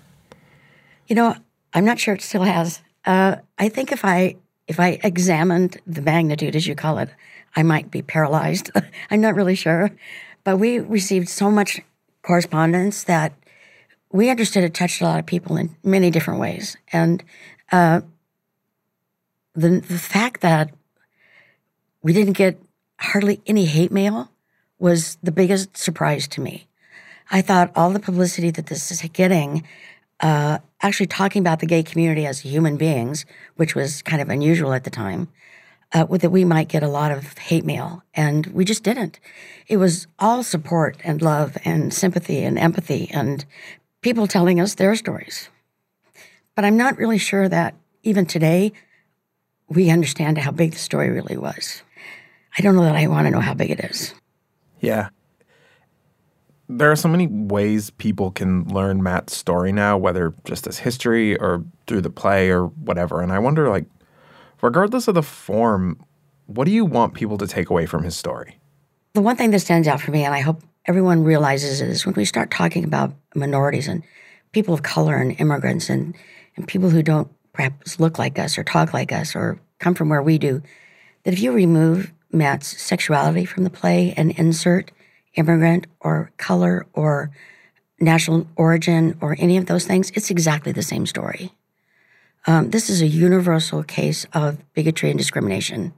You 1.07 1.15
know, 1.15 1.35
I'm 1.73 1.85
not 1.85 1.99
sure 1.99 2.13
it 2.13 2.21
still 2.21 2.43
has. 2.43 2.81
Uh, 3.05 3.37
I 3.57 3.69
think 3.69 3.91
if 3.91 4.03
I 4.03 4.35
if 4.67 4.79
I 4.79 4.99
examined 5.03 5.79
the 5.87 6.01
magnitude, 6.01 6.55
as 6.55 6.67
you 6.67 6.75
call 6.75 6.97
it, 6.99 7.09
I 7.55 7.63
might 7.63 7.89
be 7.89 8.01
paralyzed. 8.01 8.69
I'm 9.11 9.21
not 9.21 9.35
really 9.35 9.55
sure, 9.55 9.91
but 10.43 10.57
we 10.57 10.79
received 10.79 11.29
so 11.29 11.49
much 11.49 11.79
correspondence 12.21 13.05
that 13.05 13.33
we 14.11 14.29
understood 14.29 14.63
it 14.63 14.73
touched 14.73 15.01
a 15.01 15.05
lot 15.05 15.19
of 15.19 15.25
people 15.25 15.57
in 15.57 15.75
many 15.83 16.11
different 16.11 16.39
ways. 16.39 16.75
And 16.91 17.23
uh, 17.71 18.01
the, 19.57 19.79
the 19.79 19.97
fact 19.97 20.41
that 20.41 20.69
we 22.03 22.13
didn't 22.13 22.33
get 22.33 22.61
hardly 22.99 23.41
any 23.47 23.65
hate 23.65 23.91
mail 23.91 24.31
was 24.79 25.17
the 25.23 25.31
biggest 25.31 25.75
surprise 25.75 26.27
to 26.29 26.41
me. 26.41 26.67
I 27.31 27.41
thought 27.41 27.71
all 27.75 27.89
the 27.89 27.99
publicity 27.99 28.51
that 28.51 28.67
this 28.67 28.91
is 28.91 29.01
getting, 29.11 29.63
uh, 30.19 30.59
actually 30.81 31.07
talking 31.07 31.41
about 31.41 31.59
the 31.59 31.65
gay 31.65 31.81
community 31.81 32.25
as 32.25 32.39
human 32.39 32.77
beings, 32.77 33.25
which 33.55 33.75
was 33.75 34.03
kind 34.03 34.21
of 34.21 34.29
unusual 34.29 34.73
at 34.73 34.83
the 34.83 34.91
time, 34.91 35.27
uh, 35.91 36.05
that 36.05 36.29
we 36.29 36.45
might 36.45 36.67
get 36.67 36.83
a 36.83 36.87
lot 36.87 37.11
of 37.11 37.37
hate 37.39 37.65
mail. 37.65 38.03
And 38.13 38.45
we 38.47 38.63
just 38.63 38.83
didn't. 38.83 39.19
It 39.67 39.77
was 39.77 40.05
all 40.19 40.43
support 40.43 40.97
and 41.03 41.21
love 41.21 41.57
and 41.65 41.91
sympathy 41.91 42.43
and 42.43 42.59
empathy 42.59 43.09
and 43.11 43.43
people 44.01 44.27
telling 44.27 44.59
us 44.59 44.75
their 44.75 44.95
stories. 44.95 45.49
But 46.55 46.63
I'm 46.63 46.77
not 46.77 46.97
really 46.97 47.17
sure 47.17 47.49
that 47.49 47.73
even 48.03 48.25
today 48.27 48.71
we 49.69 49.89
understand 49.89 50.37
how 50.37 50.51
big 50.51 50.71
the 50.71 50.77
story 50.77 51.09
really 51.09 51.37
was. 51.37 51.81
I 52.57 52.61
don't 52.61 52.75
know 52.75 52.83
that 52.83 52.95
I 52.95 53.07
want 53.07 53.27
to 53.27 53.31
know 53.31 53.39
how 53.39 53.53
big 53.53 53.71
it 53.71 53.79
is. 53.81 54.13
Yeah. 54.79 55.09
There 56.69 56.91
are 56.91 56.95
so 56.95 57.07
many 57.07 57.27
ways 57.27 57.91
people 57.91 58.31
can 58.31 58.67
learn 58.67 59.01
Matt's 59.01 59.35
story 59.35 59.71
now, 59.71 59.97
whether 59.97 60.33
just 60.43 60.67
as 60.67 60.79
history 60.79 61.37
or 61.37 61.63
through 61.85 62.01
the 62.01 62.09
play 62.09 62.49
or 62.49 62.65
whatever. 62.65 63.21
And 63.21 63.31
I 63.31 63.39
wonder, 63.39 63.69
like, 63.69 63.85
regardless 64.61 65.07
of 65.07 65.15
the 65.15 65.23
form, 65.23 66.03
what 66.47 66.65
do 66.65 66.71
you 66.71 66.83
want 66.83 67.13
people 67.13 67.37
to 67.37 67.47
take 67.47 67.69
away 67.69 67.85
from 67.85 68.03
his 68.03 68.17
story? 68.17 68.59
The 69.13 69.21
one 69.21 69.35
thing 69.35 69.51
that 69.51 69.59
stands 69.59 69.87
out 69.87 70.01
for 70.01 70.11
me, 70.11 70.25
and 70.25 70.33
I 70.33 70.41
hope 70.41 70.61
everyone 70.85 71.23
realizes 71.23 71.81
is 71.81 72.05
when 72.05 72.15
we 72.15 72.25
start 72.25 72.51
talking 72.51 72.83
about 72.83 73.13
minorities 73.35 73.87
and 73.87 74.03
people 74.51 74.73
of 74.73 74.83
color 74.83 75.15
and 75.15 75.39
immigrants 75.39 75.89
and, 75.89 76.15
and 76.55 76.67
people 76.67 76.89
who 76.89 77.03
don't 77.03 77.29
perhaps 77.57 77.99
look 77.99 78.19
like 78.19 78.37
us 78.37 78.55
or 78.55 78.63
talk 78.63 78.93
like 78.93 79.11
us 79.11 79.35
or 79.35 79.59
come 79.79 79.95
from 79.95 80.09
where 80.09 80.21
we 80.21 80.37
do, 80.37 80.61
that 81.23 81.33
if 81.33 81.41
you 81.41 81.51
remove 81.51 82.13
Matt's 82.31 82.79
sexuality 82.79 83.45
from 83.45 83.63
the 83.63 83.71
play 83.71 84.13
and 84.15 84.31
insert 84.33 84.91
immigrant 85.33 85.87
or 85.99 86.31
color 86.37 86.85
or 86.93 87.31
national 87.99 88.47
origin 88.55 89.17
or 89.21 89.35
any 89.39 89.57
of 89.57 89.65
those 89.65 89.85
things, 89.85 90.11
it's 90.11 90.29
exactly 90.29 90.71
the 90.71 90.83
same 90.83 91.07
story. 91.07 91.51
Um, 92.45 92.69
this 92.69 92.91
is 92.91 93.01
a 93.01 93.07
universal 93.07 93.83
case 93.83 94.27
of 94.33 94.59
bigotry 94.73 95.09
and 95.09 95.17
discrimination 95.17 95.93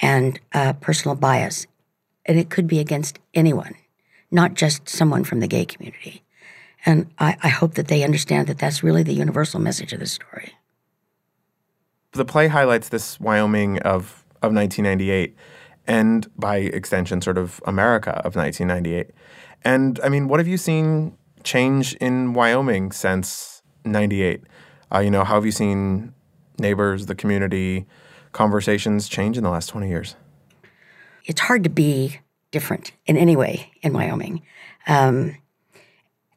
and 0.00 0.40
uh, 0.54 0.72
personal 0.72 1.14
bias. 1.14 1.66
And 2.24 2.38
it 2.38 2.48
could 2.48 2.66
be 2.66 2.80
against 2.80 3.18
anyone, 3.34 3.74
not 4.30 4.54
just 4.54 4.88
someone 4.88 5.24
from 5.24 5.40
the 5.40 5.48
gay 5.48 5.66
community. 5.66 6.22
And 6.86 7.12
I, 7.18 7.36
I 7.42 7.48
hope 7.48 7.74
that 7.74 7.88
they 7.88 8.02
understand 8.02 8.46
that 8.48 8.58
that's 8.58 8.82
really 8.82 9.02
the 9.02 9.12
universal 9.12 9.60
message 9.60 9.92
of 9.92 10.00
the 10.00 10.06
story. 10.06 10.54
The 12.14 12.24
play 12.24 12.48
highlights 12.48 12.88
this 12.90 13.18
Wyoming 13.18 13.78
of, 13.80 14.24
of 14.40 14.54
1998 14.54 15.36
and 15.86 16.26
by 16.38 16.56
extension, 16.58 17.20
sort 17.20 17.38
of 17.38 17.60
America 17.66 18.12
of 18.24 18.36
1998. 18.36 19.10
And 19.64 20.00
I 20.02 20.08
mean, 20.08 20.28
what 20.28 20.40
have 20.40 20.48
you 20.48 20.56
seen 20.56 21.16
change 21.42 21.94
in 21.94 22.32
Wyoming 22.32 22.92
since 22.92 23.62
98? 23.84 24.42
Uh, 24.92 24.98
you 25.00 25.10
know, 25.10 25.24
how 25.24 25.34
have 25.34 25.44
you 25.44 25.52
seen 25.52 26.14
neighbors, 26.58 27.06
the 27.06 27.14
community, 27.14 27.86
conversations 28.32 29.08
change 29.08 29.36
in 29.36 29.44
the 29.44 29.50
last 29.50 29.66
20 29.68 29.88
years? 29.88 30.16
It's 31.24 31.40
hard 31.40 31.64
to 31.64 31.70
be 31.70 32.20
different 32.50 32.92
in 33.06 33.16
any 33.16 33.36
way 33.36 33.72
in 33.82 33.92
Wyoming. 33.92 34.42
Um, 34.86 35.36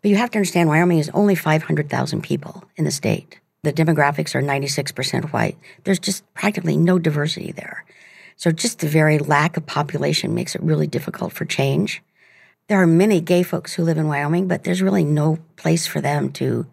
but 0.02 0.10
you 0.10 0.18
have 0.18 0.32
to 0.32 0.38
understand 0.38 0.70
Wyoming 0.70 1.00
is 1.00 1.10
only 1.14 1.36
500,000 1.36 2.22
people 2.24 2.64
in 2.76 2.86
the 2.86 2.92
state. 2.92 3.40
The 3.68 3.74
demographics 3.74 4.34
are 4.34 4.42
96% 4.42 5.34
white. 5.34 5.58
There's 5.84 6.00
just 6.00 6.24
practically 6.34 6.78
no 6.78 6.98
diversity 6.98 7.52
there. 7.52 7.84
So 8.38 8.50
just 8.50 8.80
the 8.80 8.88
very 8.88 9.20
lack 9.20 9.58
of 9.58 9.66
population 9.66 10.34
makes 10.34 10.56
it 10.56 10.64
really 10.64 10.88
difficult 10.88 11.34
for 11.34 11.44
change. 11.44 12.02
There 12.70 12.82
are 12.82 12.88
many 12.88 13.20
gay 13.20 13.44
folks 13.44 13.74
who 13.74 13.84
live 13.84 13.98
in 13.98 14.08
Wyoming, 14.08 14.48
but 14.48 14.64
there's 14.64 14.82
really 14.82 15.04
no 15.04 15.40
place 15.58 15.86
for 15.86 16.00
them 16.00 16.32
to 16.34 16.66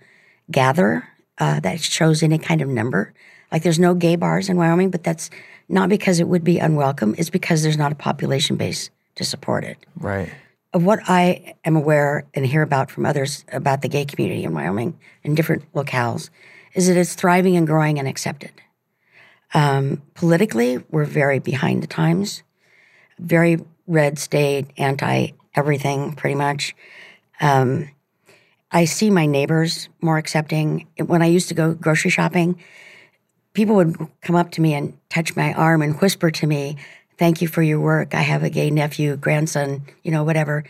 gather 0.52 1.08
uh, 1.38 1.58
that 1.60 1.80
shows 1.80 2.22
any 2.22 2.38
kind 2.38 2.62
of 2.62 2.68
number. 2.68 3.12
Like 3.50 3.64
there's 3.64 3.80
no 3.80 3.94
gay 3.94 4.14
bars 4.14 4.48
in 4.48 4.56
Wyoming, 4.56 4.90
but 4.90 5.02
that's 5.02 5.30
not 5.68 5.88
because 5.88 6.20
it 6.20 6.28
would 6.28 6.44
be 6.44 6.60
unwelcome. 6.60 7.16
It's 7.18 7.28
because 7.28 7.64
there's 7.64 7.76
not 7.76 7.90
a 7.90 7.96
population 7.96 8.54
base 8.54 8.90
to 9.16 9.24
support 9.24 9.64
it. 9.64 9.78
Right. 9.98 10.30
Of 10.72 10.84
what 10.84 11.00
I 11.08 11.56
am 11.64 11.74
aware 11.74 12.24
and 12.34 12.46
hear 12.46 12.62
about 12.62 12.88
from 12.88 13.04
others 13.04 13.44
about 13.52 13.82
the 13.82 13.88
gay 13.88 14.04
community 14.04 14.44
in 14.44 14.54
Wyoming 14.54 14.96
in 15.24 15.34
different 15.34 15.72
locales 15.72 16.30
is 16.75 16.88
that 16.88 16.97
it's 16.97 17.14
thriving 17.14 17.57
and 17.57 17.66
growing 17.66 17.99
and 17.99 18.09
accepted. 18.09 18.52
Um, 19.52 20.02
politically, 20.14 20.78
we're 20.90 21.04
very 21.04 21.38
behind 21.38 21.83
the 21.83 21.87
times, 21.87 22.43
very 23.19 23.64
red 23.87 24.19
state, 24.19 24.66
anti 24.76 25.28
everything, 25.54 26.14
pretty 26.14 26.35
much. 26.35 26.75
Um, 27.40 27.90
I 28.73 28.87
see 28.87 29.09
my 29.11 29.26
neighbors 29.26 29.88
more 30.00 30.19
accepting. 30.19 30.88
When 30.99 31.23
I 31.23 31.26
used 31.26 31.49
to 31.49 31.54
go 31.54 31.75
grocery 31.75 32.11
shopping, 32.11 32.61
people 33.52 33.76
would 33.76 33.97
come 34.21 34.35
up 34.35 34.50
to 34.52 34.61
me 34.61 34.75
and 34.75 34.99
touch 35.09 35.37
my 35.37 35.52
arm 35.52 35.81
and 35.81 36.00
whisper 36.00 36.31
to 36.33 36.47
me, 36.47 36.76
Thank 37.16 37.40
you 37.40 37.49
for 37.49 37.62
your 37.62 37.81
work. 37.81 38.14
I 38.14 38.23
have 38.23 38.43
a 38.43 38.50
gay 38.50 38.71
nephew, 38.71 39.16
grandson, 39.16 39.83
you 40.02 40.11
know, 40.11 40.25
whatever. 40.25 40.64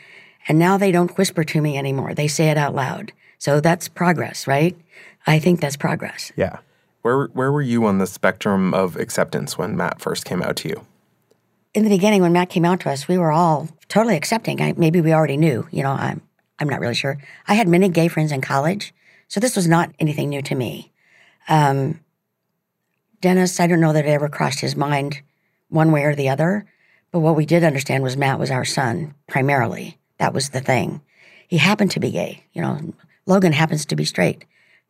And 0.47 0.59
now 0.59 0.77
they 0.77 0.93
don't 0.93 1.17
whisper 1.17 1.43
to 1.43 1.61
me 1.61 1.79
anymore. 1.79 2.15
They 2.15 2.29
say 2.29 2.51
it 2.51 2.59
out 2.59 2.75
loud. 2.75 3.13
So 3.39 3.61
that's 3.61 3.89
progress, 3.89 4.47
right? 4.47 4.77
I 5.27 5.39
think 5.39 5.61
that's 5.61 5.77
progress. 5.77 6.33
Yeah. 6.37 6.59
Where 7.03 7.27
where 7.27 7.53
were 7.53 7.63
you 7.63 7.85
on 7.87 7.99
the 7.99 8.07
spectrum 8.07 8.73
of 8.73 8.97
acceptance 8.97 9.59
when 9.59 9.77
Matt 9.77 10.01
first 10.01 10.25
came 10.25 10.43
out 10.43 10.57
to 10.57 10.69
you? 10.69 10.87
In 11.75 11.85
the 11.85 11.91
beginning, 11.91 12.23
when 12.23 12.33
Matt 12.33 12.51
came 12.51 12.65
out 12.65 12.81
to 12.81 12.91
us, 12.91 13.09
we 13.09 13.19
were 13.19 13.33
all 13.33 13.69
totally 13.89 14.17
accepting. 14.17 14.61
I, 14.63 14.75
maybe 14.77 15.01
we 15.01 15.13
already 15.13 15.37
knew. 15.37 15.67
You 15.71 15.83
know, 15.83 15.91
I'm 15.91 16.23
I'm 16.59 16.69
not 16.69 16.81
really 16.81 16.95
sure. 16.95 17.19
I 17.47 17.55
had 17.55 17.69
many 17.69 17.89
gay 17.89 18.09
friends 18.09 18.33
in 18.33 18.41
college, 18.41 18.95
so 19.29 19.41
this 19.41 19.57
was 19.57 19.69
not 19.69 19.91
anything 19.99 20.29
new 20.29 20.43
to 20.43 20.55
me. 20.55 20.93
Um, 21.49 22.01
Dennis, 23.21 23.61
I 23.61 23.67
don't 23.67 23.81
know 23.81 23.93
that 23.93 24.07
it 24.07 24.11
ever 24.11 24.29
crossed 24.29 24.61
his 24.61 24.77
mind 24.77 25.21
one 25.69 25.93
way 25.93 26.05
or 26.05 26.15
the 26.15 26.29
other, 26.29 26.65
but 27.11 27.21
what 27.21 27.37
we 27.37 27.47
did 27.47 27.65
understand 27.65 28.03
was 28.03 28.17
Matt 28.17 28.39
was 28.39 28.51
our 28.51 28.65
son 28.65 29.15
primarily. 29.27 29.99
That 30.19 30.33
was 30.33 30.51
the 30.51 30.61
thing. 30.61 31.01
He 31.49 31.59
happened 31.59 31.91
to 31.93 32.01
be 32.01 32.11
gay. 32.11 32.45
You 32.53 32.63
know, 32.63 32.95
Logan 33.27 33.53
happens 33.53 33.85
to 33.87 33.97
be 33.97 34.05
straight. 34.05 34.45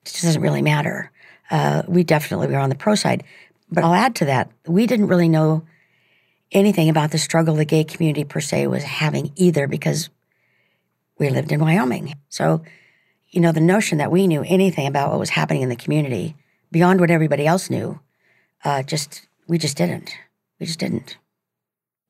It 0.06 0.10
just 0.10 0.22
doesn't 0.22 0.42
really 0.42 0.62
matter 0.62 1.10
uh, 1.50 1.82
we 1.86 2.04
definitely 2.04 2.48
were 2.48 2.58
on 2.58 2.68
the 2.68 2.74
pro 2.74 2.94
side. 2.94 3.24
But 3.70 3.84
I'll 3.84 3.94
add 3.94 4.14
to 4.16 4.26
that, 4.26 4.50
we 4.66 4.86
didn't 4.86 5.08
really 5.08 5.28
know 5.28 5.64
anything 6.52 6.88
about 6.88 7.10
the 7.10 7.18
struggle 7.18 7.54
the 7.54 7.64
gay 7.64 7.84
community 7.84 8.24
per 8.24 8.40
se 8.40 8.66
was 8.66 8.84
having 8.84 9.32
either 9.36 9.66
because 9.66 10.10
we 11.18 11.30
lived 11.30 11.52
in 11.52 11.60
Wyoming. 11.60 12.14
So, 12.28 12.62
you 13.30 13.40
know, 13.40 13.52
the 13.52 13.60
notion 13.60 13.98
that 13.98 14.12
we 14.12 14.26
knew 14.26 14.44
anything 14.46 14.86
about 14.86 15.10
what 15.10 15.18
was 15.18 15.30
happening 15.30 15.62
in 15.62 15.68
the 15.68 15.76
community 15.76 16.36
beyond 16.70 17.00
what 17.00 17.10
everybody 17.10 17.46
else 17.46 17.70
knew, 17.70 18.00
uh, 18.64 18.82
just 18.82 19.26
we 19.48 19.58
just 19.58 19.76
didn't. 19.76 20.16
We 20.60 20.66
just 20.66 20.78
didn't. 20.78 21.18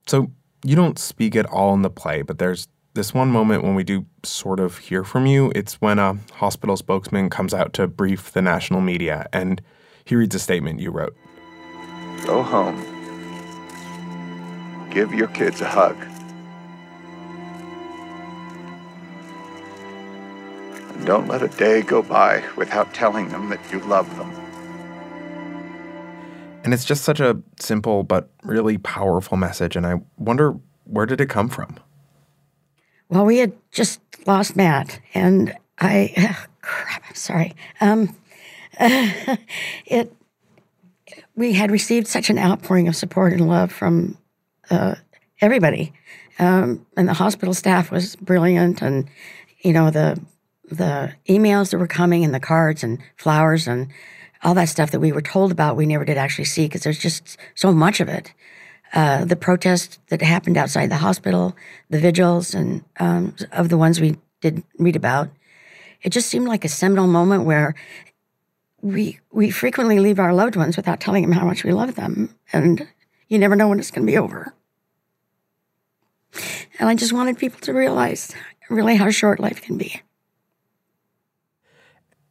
So 0.07 0.31
you 0.65 0.77
don't 0.77 0.99
speak 0.99 1.35
at 1.37 1.47
all 1.47 1.75
in 1.75 1.83
the 1.83 1.91
play, 1.91 2.23
but 2.23 2.39
there's 2.39 2.69
this 2.95 3.13
one 3.13 3.31
moment 3.31 3.65
when 3.65 3.75
we 3.75 3.83
do 3.83 4.07
sort 4.23 4.61
of 4.61 4.79
hear 4.79 5.03
from 5.05 5.27
you. 5.27 5.53
It's 5.55 5.81
when 5.81 5.99
a 5.99 6.17
hospital 6.33 6.77
spokesman 6.77 7.29
comes 7.29 7.53
out 7.53 7.73
to 7.75 7.89
brief 7.89 8.33
the 8.33 8.41
national 8.41 8.81
media 8.81 9.27
and 9.33 9.61
he 10.05 10.15
reads 10.15 10.35
a 10.35 10.39
statement 10.39 10.81
you 10.81 10.91
wrote. 10.91 11.15
Go 12.25 12.43
home. 12.43 12.81
Give 14.91 15.13
your 15.13 15.27
kids 15.29 15.61
a 15.61 15.69
hug. 15.69 15.97
And 20.95 21.05
don't 21.05 21.27
let 21.27 21.43
a 21.43 21.49
day 21.49 21.83
go 21.83 22.01
by 22.01 22.45
without 22.57 22.95
telling 22.95 23.29
them 23.31 23.49
that 23.49 23.61
you 23.73 23.81
love 23.81 24.09
them. 24.17 24.31
And 26.63 26.73
it's 26.73 26.85
just 26.85 27.03
such 27.03 27.19
a 27.19 27.43
simple 27.59 28.05
but 28.05 28.31
really 28.45 28.79
powerful 28.79 29.37
message. 29.37 29.75
And 29.75 29.85
I 29.85 29.97
wonder 30.17 30.55
where 30.85 31.07
did 31.07 31.21
it 31.21 31.29
come 31.29 31.49
from? 31.49 31.77
Well, 33.14 33.26
we 33.26 33.38
had 33.38 33.52
just 33.71 34.00
lost 34.26 34.56
Matt, 34.56 34.99
and 35.14 35.54
I, 35.78 36.12
oh, 36.18 36.47
crap, 36.62 37.04
I'm 37.09 37.14
sorry. 37.14 37.54
Um, 37.80 38.09
uh, 38.80 39.37
it, 39.87 40.12
we 41.37 41.52
had 41.52 41.71
received 41.71 42.09
such 42.09 42.28
an 42.28 42.38
outpouring 42.38 42.88
of 42.88 42.97
support 42.97 43.33
and 43.33 43.47
love 43.47 43.71
from 43.71 44.18
uh, 44.68 44.97
everybody, 45.40 45.92
um, 46.40 46.85
and 46.97 47.09
the 47.09 47.14
hospital 47.14 47.54
staff 47.54 47.92
was 47.92 48.16
brilliant, 48.16 48.83
and 48.83 49.09
you 49.61 49.73
know 49.73 49.92
the 49.92 50.21
the 50.68 51.12
emails 51.28 51.71
that 51.71 51.78
were 51.78 51.87
coming 51.87 52.25
and 52.25 52.35
the 52.35 52.40
cards 52.40 52.83
and 52.83 52.99
flowers 53.16 53.68
and 53.68 53.92
all 54.42 54.54
that 54.54 54.68
stuff 54.68 54.90
that 54.90 54.99
we 54.99 55.12
were 55.12 55.23
told 55.23 55.52
about, 55.52 55.76
we 55.76 55.87
never 55.87 56.04
did 56.04 56.18
actually 56.18 56.47
see 56.47 56.64
because 56.64 56.83
there's 56.83 56.99
just 56.99 57.38
so 57.54 57.71
much 57.71 58.00
of 58.00 58.09
it 58.09 58.35
uh, 58.95 59.25
the 59.25 59.37
protests 59.37 59.99
that 60.09 60.23
happened 60.23 60.57
outside 60.57 60.89
the 60.89 60.97
hospital, 60.97 61.57
the 61.91 61.99
vigils, 61.99 62.55
and 62.55 62.85
um, 63.01 63.35
of 63.53 63.69
the 63.69 63.77
ones 63.77 64.01
we 64.01 64.17
did 64.41 64.63
read 64.79 64.95
about. 64.95 65.29
It 66.03 66.11
just 66.11 66.29
seemed 66.29 66.47
like 66.47 66.65
a 66.65 66.69
seminal 66.69 67.09
moment 67.09 67.45
where 67.45 67.75
we 68.83 69.19
we 69.33 69.51
frequently 69.51 69.99
leave 69.99 70.21
our 70.21 70.33
loved 70.33 70.55
ones 70.55 70.77
without 70.77 71.01
telling 71.01 71.23
them 71.23 71.33
how 71.33 71.45
much 71.45 71.65
we 71.65 71.73
love 71.73 71.97
them, 71.97 72.35
and 72.53 72.87
you 73.29 73.39
never 73.39 73.57
know 73.57 73.69
when 73.69 73.81
it's 73.81 73.91
going 73.91 74.07
to 74.07 74.11
be 74.13 74.19
over. 74.19 74.55
And 76.79 76.89
I 76.89 76.95
just 76.95 77.13
wanted 77.13 77.39
people 77.39 77.61
to 77.61 77.73
realize 77.73 78.33
really 78.71 78.97
how 78.97 79.11
short 79.11 79.41
life 79.41 79.61
can 79.61 79.77
be. 79.77 80.03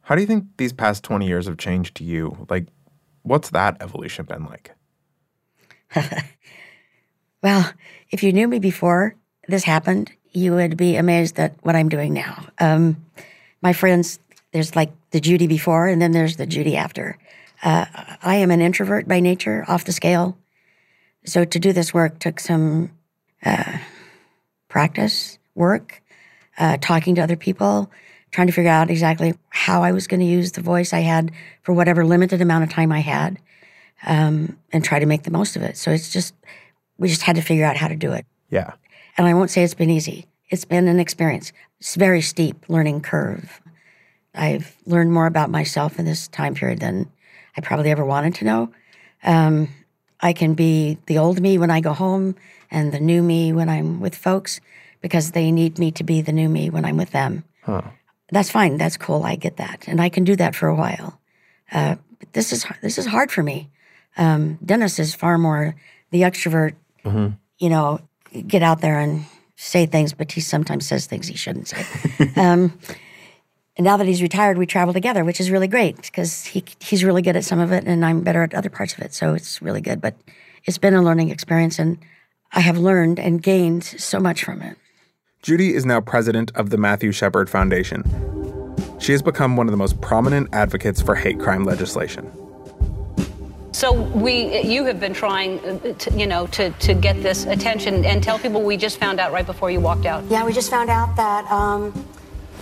How 0.02 0.14
do 0.14 0.20
you 0.20 0.26
think 0.26 0.44
these 0.58 0.72
past 0.72 1.02
20 1.02 1.26
years 1.26 1.46
have 1.46 1.56
changed 1.56 2.00
you? 2.00 2.46
Like, 2.50 2.68
what's 3.22 3.50
that 3.50 3.78
evolution 3.80 4.26
been 4.26 4.44
like? 4.44 4.74
Well, 7.44 7.70
if 8.10 8.22
you 8.22 8.32
knew 8.32 8.48
me 8.48 8.58
before 8.58 9.16
this 9.48 9.64
happened, 9.64 10.10
you 10.32 10.54
would 10.54 10.78
be 10.78 10.96
amazed 10.96 11.38
at 11.38 11.52
what 11.60 11.76
I'm 11.76 11.90
doing 11.90 12.14
now. 12.14 12.46
Um, 12.58 13.04
my 13.60 13.74
friends, 13.74 14.18
there's 14.52 14.74
like 14.74 14.90
the 15.10 15.20
Judy 15.20 15.46
before, 15.46 15.86
and 15.86 16.00
then 16.00 16.12
there's 16.12 16.38
the 16.38 16.46
Judy 16.46 16.74
after. 16.74 17.18
Uh, 17.62 17.84
I 18.22 18.36
am 18.36 18.50
an 18.50 18.62
introvert 18.62 19.06
by 19.06 19.20
nature, 19.20 19.62
off 19.68 19.84
the 19.84 19.92
scale. 19.92 20.38
So 21.26 21.44
to 21.44 21.58
do 21.58 21.74
this 21.74 21.92
work 21.92 22.18
took 22.18 22.40
some 22.40 22.90
uh, 23.44 23.76
practice, 24.68 25.38
work, 25.54 26.02
uh, 26.56 26.78
talking 26.80 27.14
to 27.16 27.22
other 27.22 27.36
people, 27.36 27.90
trying 28.30 28.46
to 28.46 28.54
figure 28.54 28.70
out 28.70 28.88
exactly 28.88 29.34
how 29.50 29.82
I 29.82 29.92
was 29.92 30.06
going 30.06 30.20
to 30.20 30.26
use 30.26 30.52
the 30.52 30.62
voice 30.62 30.94
I 30.94 31.00
had 31.00 31.30
for 31.62 31.74
whatever 31.74 32.06
limited 32.06 32.40
amount 32.40 32.64
of 32.64 32.70
time 32.70 32.90
I 32.90 33.00
had, 33.00 33.38
um, 34.06 34.56
and 34.72 34.84
try 34.84 34.98
to 34.98 35.06
make 35.06 35.22
the 35.22 35.30
most 35.30 35.56
of 35.56 35.62
it. 35.62 35.76
So 35.76 35.90
it's 35.90 36.12
just 36.12 36.34
we 36.98 37.08
just 37.08 37.22
had 37.22 37.36
to 37.36 37.42
figure 37.42 37.64
out 37.64 37.76
how 37.76 37.88
to 37.88 37.96
do 37.96 38.12
it. 38.12 38.26
Yeah. 38.50 38.72
And 39.16 39.26
I 39.26 39.34
won't 39.34 39.50
say 39.50 39.62
it's 39.62 39.74
been 39.74 39.90
easy. 39.90 40.26
It's 40.50 40.64
been 40.64 40.88
an 40.88 41.00
experience. 41.00 41.52
It's 41.80 41.94
very 41.94 42.20
steep 42.20 42.68
learning 42.68 43.00
curve. 43.00 43.60
I've 44.34 44.76
learned 44.86 45.12
more 45.12 45.26
about 45.26 45.50
myself 45.50 45.98
in 45.98 46.04
this 46.04 46.28
time 46.28 46.54
period 46.54 46.80
than 46.80 47.10
I 47.56 47.60
probably 47.60 47.90
ever 47.90 48.04
wanted 48.04 48.34
to 48.36 48.44
know. 48.44 48.72
Um, 49.22 49.68
I 50.20 50.32
can 50.32 50.54
be 50.54 50.98
the 51.06 51.18
old 51.18 51.40
me 51.40 51.58
when 51.58 51.70
I 51.70 51.80
go 51.80 51.92
home 51.92 52.34
and 52.70 52.92
the 52.92 53.00
new 53.00 53.22
me 53.22 53.52
when 53.52 53.68
I'm 53.68 54.00
with 54.00 54.14
folks 54.14 54.60
because 55.00 55.32
they 55.32 55.52
need 55.52 55.78
me 55.78 55.92
to 55.92 56.04
be 56.04 56.22
the 56.22 56.32
new 56.32 56.48
me 56.48 56.70
when 56.70 56.84
I'm 56.84 56.96
with 56.96 57.10
them. 57.10 57.44
Huh. 57.62 57.82
That's 58.30 58.50
fine. 58.50 58.76
That's 58.78 58.96
cool. 58.96 59.22
I 59.22 59.36
get 59.36 59.58
that, 59.58 59.84
and 59.86 60.00
I 60.00 60.08
can 60.08 60.24
do 60.24 60.34
that 60.36 60.54
for 60.54 60.66
a 60.66 60.74
while. 60.74 61.20
Uh, 61.70 61.96
but 62.18 62.32
this 62.32 62.52
is 62.52 62.66
this 62.82 62.98
is 62.98 63.06
hard 63.06 63.30
for 63.30 63.42
me. 63.42 63.68
Um, 64.16 64.58
Dennis 64.64 64.98
is 64.98 65.14
far 65.14 65.38
more 65.38 65.74
the 66.10 66.22
extrovert. 66.22 66.74
Mhm. 67.04 67.36
You 67.58 67.68
know, 67.70 68.00
get 68.46 68.62
out 68.62 68.80
there 68.80 68.98
and 68.98 69.24
say 69.56 69.86
things, 69.86 70.12
but 70.12 70.32
he 70.32 70.40
sometimes 70.40 70.86
says 70.86 71.06
things 71.06 71.28
he 71.28 71.36
shouldn't 71.36 71.68
say. 71.68 71.84
um, 72.36 72.72
and 73.76 73.84
now 73.84 73.96
that 73.96 74.06
he's 74.06 74.22
retired, 74.22 74.56
we 74.58 74.66
travel 74.66 74.92
together, 74.94 75.24
which 75.24 75.40
is 75.40 75.50
really 75.50 75.68
great 75.68 76.00
because 76.02 76.44
he 76.44 76.64
he's 76.80 77.02
really 77.04 77.22
good 77.22 77.36
at 77.36 77.44
some 77.44 77.58
of 77.58 77.72
it, 77.72 77.84
and 77.84 78.04
I'm 78.04 78.22
better 78.22 78.42
at 78.42 78.54
other 78.54 78.70
parts 78.70 78.94
of 78.94 79.00
it. 79.00 79.14
So 79.14 79.34
it's 79.34 79.60
really 79.60 79.80
good. 79.80 80.00
But 80.00 80.14
it's 80.64 80.78
been 80.78 80.94
a 80.94 81.02
learning 81.02 81.30
experience, 81.30 81.78
and 81.78 81.98
I 82.52 82.60
have 82.60 82.78
learned 82.78 83.18
and 83.18 83.42
gained 83.42 83.84
so 83.84 84.20
much 84.20 84.44
from 84.44 84.62
it. 84.62 84.76
Judy 85.42 85.74
is 85.74 85.84
now 85.84 86.00
president 86.00 86.52
of 86.54 86.70
the 86.70 86.78
Matthew 86.78 87.12
Shepard 87.12 87.50
Foundation. 87.50 88.02
She 88.98 89.12
has 89.12 89.22
become 89.22 89.56
one 89.56 89.66
of 89.66 89.72
the 89.72 89.76
most 89.76 90.00
prominent 90.00 90.48
advocates 90.54 91.02
for 91.02 91.14
hate 91.14 91.38
crime 91.38 91.64
legislation. 91.64 92.30
So 93.84 93.92
we, 93.92 94.62
you 94.62 94.86
have 94.86 94.98
been 94.98 95.12
trying, 95.12 95.58
uh, 95.58 95.92
to, 95.92 96.10
you 96.18 96.26
know, 96.26 96.46
to, 96.46 96.70
to 96.70 96.94
get 96.94 97.22
this 97.22 97.44
attention 97.44 98.06
and 98.06 98.22
tell 98.22 98.38
people 98.38 98.62
we 98.62 98.78
just 98.78 98.96
found 98.96 99.20
out 99.20 99.30
right 99.30 99.44
before 99.44 99.70
you 99.70 99.78
walked 99.78 100.06
out. 100.06 100.24
Yeah, 100.30 100.42
we 100.46 100.54
just 100.54 100.70
found 100.70 100.88
out 100.88 101.14
that 101.16 101.44
um, 101.52 101.92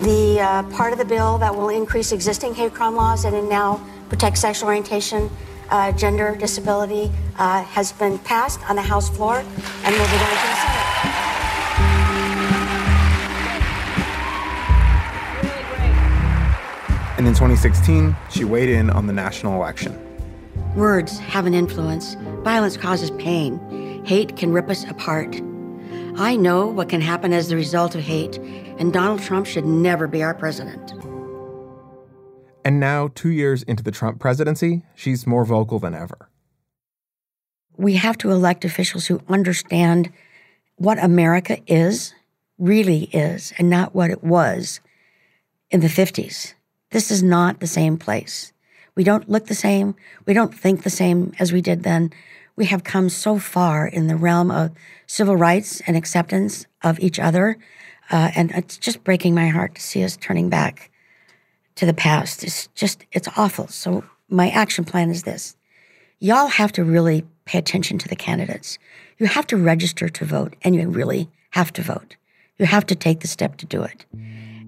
the 0.00 0.40
uh, 0.40 0.64
part 0.74 0.92
of 0.92 0.98
the 0.98 1.04
bill 1.04 1.38
that 1.38 1.54
will 1.54 1.68
increase 1.68 2.10
existing 2.10 2.56
hate 2.56 2.74
crime 2.74 2.96
laws 2.96 3.24
and 3.24 3.48
now 3.48 3.80
protect 4.08 4.36
sexual 4.36 4.66
orientation, 4.66 5.30
uh, 5.70 5.92
gender, 5.92 6.34
disability 6.34 7.08
uh, 7.38 7.62
has 7.62 7.92
been 7.92 8.18
passed 8.18 8.58
on 8.68 8.74
the 8.74 8.82
House 8.82 9.08
floor 9.08 9.36
and 9.36 9.94
will 9.94 10.06
be 10.06 10.18
going 10.18 10.26
to 10.26 10.48
the 10.48 10.56
Senate. 10.56 10.98
And 17.16 17.28
in 17.28 17.32
2016, 17.32 18.16
she 18.28 18.42
weighed 18.42 18.70
in 18.70 18.90
on 18.90 19.06
the 19.06 19.12
national 19.12 19.54
election. 19.54 20.12
Words 20.76 21.18
have 21.18 21.44
an 21.44 21.52
influence. 21.52 22.14
Violence 22.44 22.78
causes 22.78 23.10
pain. 23.12 24.02
Hate 24.06 24.36
can 24.36 24.52
rip 24.52 24.70
us 24.70 24.84
apart. 24.88 25.38
I 26.16 26.34
know 26.34 26.66
what 26.66 26.88
can 26.88 27.02
happen 27.02 27.34
as 27.34 27.48
the 27.48 27.56
result 27.56 27.94
of 27.94 28.00
hate, 28.00 28.38
and 28.78 28.90
Donald 28.90 29.20
Trump 29.20 29.46
should 29.46 29.66
never 29.66 30.06
be 30.06 30.22
our 30.22 30.34
president. 30.34 30.94
And 32.64 32.80
now, 32.80 33.10
two 33.14 33.28
years 33.28 33.62
into 33.64 33.82
the 33.82 33.90
Trump 33.90 34.18
presidency, 34.18 34.82
she's 34.94 35.26
more 35.26 35.44
vocal 35.44 35.78
than 35.78 35.94
ever. 35.94 36.30
We 37.76 37.94
have 37.96 38.16
to 38.18 38.30
elect 38.30 38.64
officials 38.64 39.06
who 39.06 39.20
understand 39.28 40.10
what 40.76 41.02
America 41.02 41.58
is, 41.66 42.14
really 42.58 43.04
is, 43.12 43.52
and 43.58 43.68
not 43.68 43.94
what 43.94 44.10
it 44.10 44.24
was 44.24 44.80
in 45.70 45.80
the 45.80 45.88
50s. 45.88 46.54
This 46.92 47.10
is 47.10 47.22
not 47.22 47.60
the 47.60 47.66
same 47.66 47.98
place. 47.98 48.51
We 48.94 49.04
don't 49.04 49.28
look 49.28 49.46
the 49.46 49.54
same. 49.54 49.94
We 50.26 50.34
don't 50.34 50.54
think 50.54 50.82
the 50.82 50.90
same 50.90 51.32
as 51.38 51.52
we 51.52 51.61
did 51.61 51.82
then. 51.82 52.12
We 52.56 52.66
have 52.66 52.84
come 52.84 53.08
so 53.08 53.38
far 53.38 53.87
in 53.87 54.06
the 54.06 54.16
realm 54.16 54.50
of 54.50 54.72
civil 55.06 55.37
rights 55.37 55.80
and 55.87 55.96
acceptance 55.96 56.66
of 56.82 57.00
each 57.00 57.18
other. 57.18 57.56
Uh, 58.11 58.30
and 58.34 58.50
it's 58.52 58.76
just 58.76 59.04
breaking 59.04 59.34
my 59.34 59.49
heart 59.49 59.75
to 59.76 59.80
see 59.80 60.04
us 60.04 60.16
turning 60.16 60.50
back 60.50 60.90
to 61.76 61.87
the 61.87 61.94
past. 61.94 62.44
It's 62.44 62.66
just, 62.75 63.04
it's 63.12 63.28
awful. 63.37 63.68
So, 63.68 64.04
my 64.28 64.50
action 64.50 64.84
plan 64.84 65.11
is 65.11 65.25
this 65.25 65.56
y'all 66.18 66.46
have 66.46 66.72
to 66.72 66.84
really 66.84 67.25
pay 67.44 67.58
attention 67.58 67.99
to 67.99 68.08
the 68.08 68.16
candidates. 68.16 68.78
You 69.18 69.26
have 69.26 69.46
to 69.49 69.56
register 69.56 70.08
to 70.08 70.25
vote, 70.25 70.54
and 70.62 70.75
you 70.75 70.88
really 70.88 71.28
have 71.50 71.72
to 71.75 71.82
vote. 71.82 72.16
You 72.58 72.66
have 72.66 72.87
to 72.87 72.94
take 72.94 73.20
the 73.20 73.28
step 73.28 73.57
to 73.59 73.66
do 73.66 73.83
it. 73.83 74.05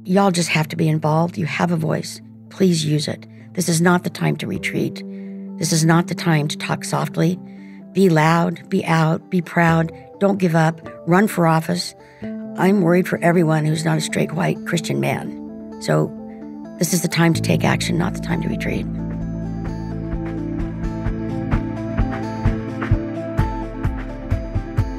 Y'all 0.05 0.31
just 0.31 0.49
have 0.51 0.69
to 0.69 0.77
be 0.77 0.89
involved. 0.89 1.39
You 1.39 1.47
have 1.47 1.71
a 1.71 1.77
voice. 1.77 2.21
Please 2.51 2.85
use 2.85 3.09
it. 3.09 3.27
This 3.55 3.69
is 3.69 3.81
not 3.81 4.03
the 4.03 4.11
time 4.11 4.37
to 4.39 4.49
retreat. 4.49 5.03
This 5.59 5.73
is 5.73 5.85
not 5.85 6.09
the 6.09 6.15
time 6.15 6.49
to 6.49 6.59
talk 6.59 6.85
softly. 6.85 7.39
Be 7.93 8.09
loud, 8.09 8.69
be 8.69 8.85
out, 8.85 9.31
be 9.31 9.41
proud. 9.41 9.93
Don't 10.19 10.39
give 10.39 10.57
up. 10.57 10.81
Run 11.07 11.29
for 11.29 11.47
office. 11.47 11.95
I'm 12.59 12.83
worried 12.83 13.07
for 13.07 13.19
everyone 13.23 13.65
who's 13.65 13.85
not 13.85 13.99
a 13.99 14.01
straight 14.01 14.33
white 14.33 14.59
Christian 14.67 14.99
man. 14.99 15.81
So, 15.83 16.11
this 16.81 16.93
is 16.93 17.03
the 17.03 17.09
time 17.09 17.33
to 17.35 17.41
take 17.41 17.63
action, 17.63 17.97
not 17.97 18.15
the 18.15 18.21
time 18.21 18.43
to 18.43 18.49
retreat. 18.49 18.87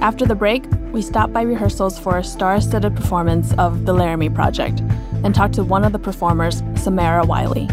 After 0.01 0.25
the 0.25 0.35
break, 0.35 0.63
we 0.93 1.01
stopped 1.01 1.33
by 1.33 1.41
rehearsals 1.41 1.99
for 1.99 2.17
a 2.17 2.23
star 2.23 2.61
studded 2.61 2.95
performance 2.95 3.53
of 3.57 3.85
The 3.85 3.91
Laramie 3.91 4.29
Project 4.29 4.79
and 5.25 5.35
talked 5.35 5.55
to 5.55 5.63
one 5.65 5.83
of 5.83 5.91
the 5.91 5.99
performers, 5.99 6.61
Samira 6.75 7.27
Wiley. 7.27 7.67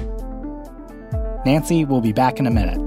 Nancy 1.44 1.84
will 1.84 2.00
be 2.00 2.12
back 2.12 2.38
in 2.38 2.46
a 2.46 2.50
minute. 2.50 2.78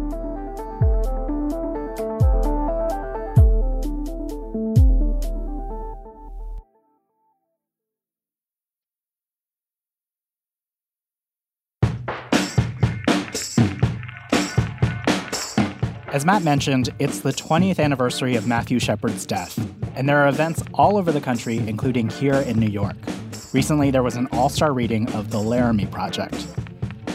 As 16.16 16.26
Matt 16.26 16.44
mentioned, 16.44 16.94
it's 16.98 17.20
the 17.20 17.34
20th 17.34 17.78
anniversary 17.78 18.38
of 18.38 18.48
Matthew 18.48 18.80
Shepard's 18.80 19.26
death, 19.26 19.60
and 19.98 20.08
there 20.08 20.20
are 20.20 20.30
events 20.30 20.64
all 20.74 20.98
over 20.98 21.12
the 21.12 21.20
country, 21.20 21.58
including 21.58 22.08
here 22.08 22.36
in 22.36 22.58
New 22.58 22.70
York. 22.70 22.96
Recently, 23.52 23.92
there 23.92 24.02
was 24.02 24.16
an 24.16 24.30
all 24.32 24.48
star 24.48 24.72
reading 24.72 25.12
of 25.12 25.30
The 25.30 25.40
Laramie 25.40 25.88
Project. 25.88 26.48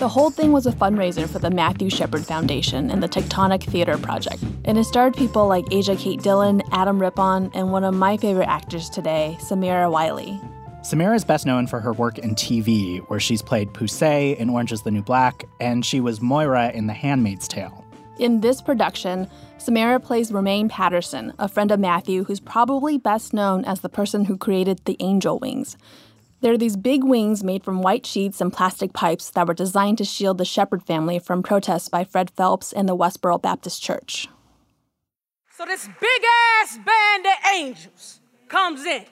The 0.00 0.08
whole 0.08 0.30
thing 0.30 0.50
was 0.50 0.64
a 0.64 0.72
fundraiser 0.72 1.28
for 1.28 1.40
the 1.40 1.50
Matthew 1.50 1.90
Shepard 1.90 2.24
Foundation 2.24 2.90
and 2.90 3.02
the 3.02 3.08
Tectonic 3.08 3.64
Theater 3.64 3.98
Project, 3.98 4.42
and 4.64 4.78
it 4.78 4.84
starred 4.84 5.14
people 5.14 5.46
like 5.46 5.66
Asia 5.70 5.94
Kate 5.94 6.22
Dillon, 6.22 6.62
Adam 6.72 6.98
Rippon, 6.98 7.50
and 7.52 7.70
one 7.70 7.84
of 7.84 7.92
my 7.92 8.16
favorite 8.16 8.48
actors 8.48 8.88
today, 8.88 9.36
Samira 9.40 9.92
Wiley. 9.92 10.40
Samira 10.80 11.14
is 11.14 11.22
best 11.26 11.44
known 11.44 11.66
for 11.66 11.80
her 11.80 11.92
work 11.92 12.16
in 12.18 12.34
TV, 12.34 13.00
where 13.10 13.20
she's 13.20 13.42
played 13.42 13.74
Poussey 13.74 14.38
in 14.38 14.48
Orange 14.48 14.72
is 14.72 14.80
the 14.80 14.90
New 14.90 15.02
Black, 15.02 15.44
and 15.60 15.84
she 15.84 16.00
was 16.00 16.22
Moira 16.22 16.70
in 16.70 16.86
The 16.86 16.94
Handmaid's 16.94 17.46
Tale. 17.46 17.84
In 18.18 18.40
this 18.40 18.62
production, 18.62 19.28
Samira 19.58 20.02
plays 20.02 20.32
Romaine 20.32 20.70
Patterson, 20.70 21.34
a 21.38 21.46
friend 21.46 21.70
of 21.70 21.78
Matthew 21.78 22.24
who's 22.24 22.40
probably 22.40 22.96
best 22.96 23.34
known 23.34 23.66
as 23.66 23.80
the 23.80 23.90
person 23.90 24.24
who 24.24 24.38
created 24.38 24.80
the 24.86 24.96
angel 25.00 25.38
wings. 25.38 25.76
They're 26.42 26.56
these 26.56 26.76
big 26.76 27.04
wings 27.04 27.44
made 27.44 27.62
from 27.62 27.82
white 27.82 28.06
sheets 28.06 28.40
and 28.40 28.50
plastic 28.50 28.94
pipes 28.94 29.28
that 29.30 29.46
were 29.46 29.54
designed 29.54 29.98
to 29.98 30.04
shield 30.04 30.38
the 30.38 30.46
Shepard 30.46 30.82
family 30.82 31.18
from 31.18 31.42
protests 31.42 31.90
by 31.90 32.02
Fred 32.04 32.30
Phelps 32.30 32.72
and 32.72 32.88
the 32.88 32.96
Westboro 32.96 33.40
Baptist 33.40 33.82
Church. 33.82 34.26
So 35.56 35.66
this 35.66 35.86
big 35.86 36.22
ass 36.62 36.78
band 36.78 37.26
of 37.26 37.32
angels 37.54 38.20
comes 38.48 38.86
in, 38.86 39.04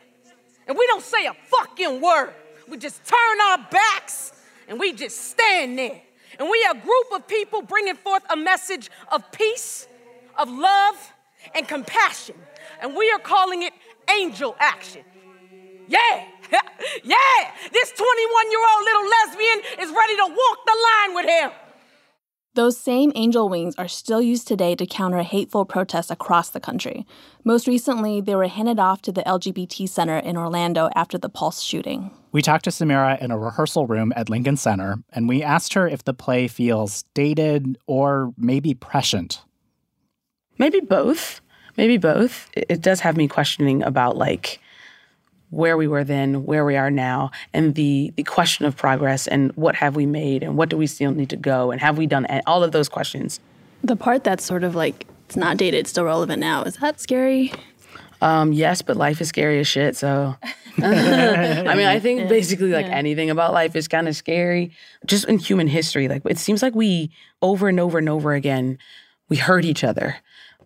and 0.66 0.78
we 0.78 0.86
don't 0.86 1.02
say 1.02 1.26
a 1.26 1.34
fucking 1.34 2.00
word. 2.00 2.32
We 2.66 2.78
just 2.78 3.04
turn 3.04 3.40
our 3.50 3.58
backs 3.70 4.32
and 4.66 4.78
we 4.78 4.92
just 4.94 5.30
stand 5.30 5.78
there. 5.78 6.00
And 6.38 6.48
we 6.48 6.64
are 6.64 6.76
a 6.76 6.80
group 6.80 7.06
of 7.14 7.26
people 7.26 7.62
bringing 7.62 7.96
forth 7.96 8.22
a 8.30 8.36
message 8.36 8.90
of 9.10 9.30
peace, 9.32 9.86
of 10.38 10.48
love, 10.50 11.12
and 11.54 11.66
compassion. 11.66 12.36
And 12.80 12.94
we 12.94 13.10
are 13.10 13.18
calling 13.18 13.62
it 13.62 13.72
angel 14.10 14.56
action. 14.58 15.02
Yeah, 15.88 16.24
yeah, 17.04 17.40
this 17.72 17.92
21 17.92 18.50
year 18.50 18.60
old 18.60 18.84
little 18.84 19.08
lesbian 19.08 19.58
is 19.80 19.94
ready 19.94 20.16
to 20.16 20.26
walk 20.26 20.58
the 20.66 20.76
line 20.88 21.14
with 21.14 21.26
him. 21.26 21.50
Those 22.54 22.76
same 22.76 23.12
angel 23.14 23.48
wings 23.48 23.76
are 23.78 23.86
still 23.86 24.20
used 24.20 24.48
today 24.48 24.74
to 24.74 24.84
counter 24.84 25.22
hateful 25.22 25.64
protests 25.64 26.10
across 26.10 26.50
the 26.50 26.58
country. 26.58 27.06
Most 27.44 27.68
recently, 27.68 28.20
they 28.20 28.34
were 28.34 28.48
handed 28.48 28.80
off 28.80 29.00
to 29.02 29.12
the 29.12 29.22
LGBT 29.22 29.88
Center 29.88 30.18
in 30.18 30.36
Orlando 30.36 30.88
after 30.96 31.18
the 31.18 31.28
Pulse 31.28 31.62
shooting. 31.62 32.10
We 32.32 32.42
talked 32.42 32.64
to 32.64 32.70
Samira 32.70 33.20
in 33.22 33.30
a 33.30 33.38
rehearsal 33.38 33.86
room 33.86 34.12
at 34.16 34.28
Lincoln 34.28 34.56
Center, 34.56 34.96
and 35.12 35.28
we 35.28 35.40
asked 35.40 35.74
her 35.74 35.86
if 35.86 36.02
the 36.02 36.14
play 36.14 36.48
feels 36.48 37.04
dated 37.14 37.78
or 37.86 38.34
maybe 38.36 38.74
prescient. 38.74 39.40
Maybe 40.58 40.80
both. 40.80 41.40
Maybe 41.76 41.96
both. 41.96 42.50
It, 42.54 42.66
it 42.68 42.80
does 42.80 42.98
have 43.00 43.16
me 43.16 43.28
questioning 43.28 43.84
about 43.84 44.16
like 44.16 44.60
where 45.50 45.76
we 45.76 45.86
were 45.88 46.04
then, 46.04 46.44
where 46.44 46.64
we 46.64 46.76
are 46.76 46.90
now, 46.90 47.30
and 47.54 47.74
the 47.74 48.12
the 48.16 48.22
question 48.24 48.66
of 48.66 48.76
progress 48.76 49.26
and 49.26 49.52
what 49.56 49.74
have 49.76 49.96
we 49.96 50.06
made 50.06 50.42
and 50.42 50.56
what 50.56 50.68
do 50.68 50.76
we 50.76 50.86
still 50.86 51.10
need 51.12 51.30
to 51.30 51.36
go 51.36 51.70
and 51.70 51.80
have 51.80 51.96
we 51.98 52.06
done 52.06 52.26
all 52.46 52.62
of 52.62 52.72
those 52.72 52.88
questions. 52.88 53.40
The 53.82 53.96
part 53.96 54.24
that's 54.24 54.44
sort 54.44 54.64
of 54.64 54.74
like 54.74 55.06
it's 55.26 55.36
not 55.36 55.56
dated, 55.56 55.80
it's 55.80 55.90
still 55.90 56.04
relevant 56.04 56.40
now. 56.40 56.62
Is 56.64 56.76
that 56.76 57.00
scary? 57.00 57.52
Um, 58.20 58.52
yes, 58.52 58.82
but 58.82 58.96
life 58.96 59.20
is 59.20 59.28
scary 59.28 59.60
as 59.60 59.68
shit. 59.68 59.96
So, 59.96 60.34
I 60.82 61.74
mean, 61.76 61.86
I 61.86 61.98
think 62.00 62.28
basically 62.28 62.70
like 62.72 62.86
Yeah. 62.86 62.96
anything 62.96 63.30
about 63.30 63.52
life 63.52 63.76
is 63.76 63.88
kind 63.88 64.08
of 64.08 64.16
scary. 64.16 64.72
Just 65.06 65.26
in 65.28 65.38
human 65.38 65.68
history, 65.68 66.08
like 66.08 66.22
it 66.26 66.38
seems 66.38 66.62
like 66.62 66.74
we 66.74 67.10
over 67.42 67.68
and 67.68 67.78
over 67.78 67.98
and 67.98 68.08
over 68.08 68.34
again 68.34 68.78
we 69.28 69.36
hurt 69.36 69.64
each 69.64 69.84
other, 69.84 70.16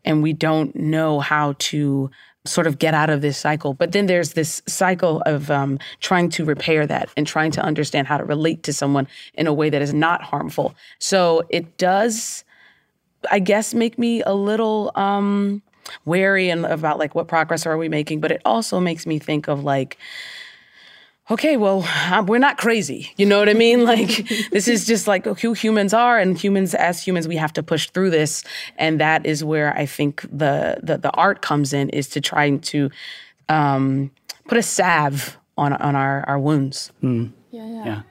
and 0.04 0.22
we 0.22 0.32
don't 0.32 0.74
know 0.76 1.20
how 1.20 1.54
to 1.58 2.10
sort 2.44 2.66
of 2.66 2.78
get 2.78 2.92
out 2.92 3.08
of 3.08 3.20
this 3.20 3.38
cycle. 3.38 3.74
But 3.74 3.92
then 3.92 4.06
there's 4.06 4.32
this 4.32 4.62
cycle 4.66 5.22
of 5.26 5.50
um, 5.50 5.78
trying 6.00 6.28
to 6.30 6.44
repair 6.44 6.86
that 6.86 7.08
and 7.16 7.26
trying 7.26 7.52
to 7.52 7.60
understand 7.60 8.08
how 8.08 8.18
to 8.18 8.24
relate 8.24 8.64
to 8.64 8.72
someone 8.72 9.06
in 9.34 9.46
a 9.46 9.52
way 9.52 9.70
that 9.70 9.80
is 9.80 9.94
not 9.94 10.22
harmful. 10.22 10.74
So 10.98 11.42
it 11.50 11.78
does, 11.78 12.44
I 13.30 13.38
guess, 13.38 13.74
make 13.74 13.98
me 13.98 14.22
a 14.22 14.34
little 14.34 14.90
um, 14.96 15.62
wary 16.04 16.50
and 16.50 16.64
about 16.66 16.98
like 16.98 17.14
what 17.14 17.28
progress 17.28 17.64
are 17.64 17.78
we 17.78 17.88
making. 17.88 18.20
But 18.20 18.32
it 18.32 18.42
also 18.44 18.80
makes 18.80 19.06
me 19.06 19.18
think 19.20 19.48
of 19.48 19.62
like, 19.62 19.96
okay, 21.30 21.56
well, 21.56 21.86
we're 22.26 22.38
not 22.38 22.58
crazy. 22.58 23.10
You 23.16 23.26
know 23.26 23.38
what 23.38 23.48
I 23.48 23.54
mean? 23.54 23.84
Like, 23.92 24.26
this 24.50 24.68
is 24.68 24.86
just 24.86 25.06
like 25.06 25.26
who 25.26 25.52
humans 25.52 25.92
are, 25.92 26.18
and 26.18 26.38
humans, 26.38 26.74
as 26.74 27.02
humans, 27.02 27.28
we 27.28 27.36
have 27.36 27.52
to 27.54 27.62
push 27.62 27.90
through 27.90 28.10
this. 28.10 28.42
And 28.78 29.00
that 29.00 29.26
is 29.26 29.44
where 29.44 29.76
I 29.76 29.84
think 29.86 30.22
the 30.22 30.78
the, 30.82 30.96
the 30.98 31.10
art 31.10 31.42
comes 31.42 31.72
in, 31.72 31.90
is 31.90 32.08
to 32.10 32.20
trying 32.20 32.60
to 32.60 32.90
um, 33.48 34.10
put 34.48 34.56
a 34.56 34.62
salve 34.62 35.36
on 35.58 35.74
on 35.74 35.94
our 35.94 36.24
our 36.26 36.38
wounds. 36.38 36.92
Mm. 37.02 37.32
Yeah, 37.50 37.66
yeah. 37.66 37.84
Yeah. 37.84 38.02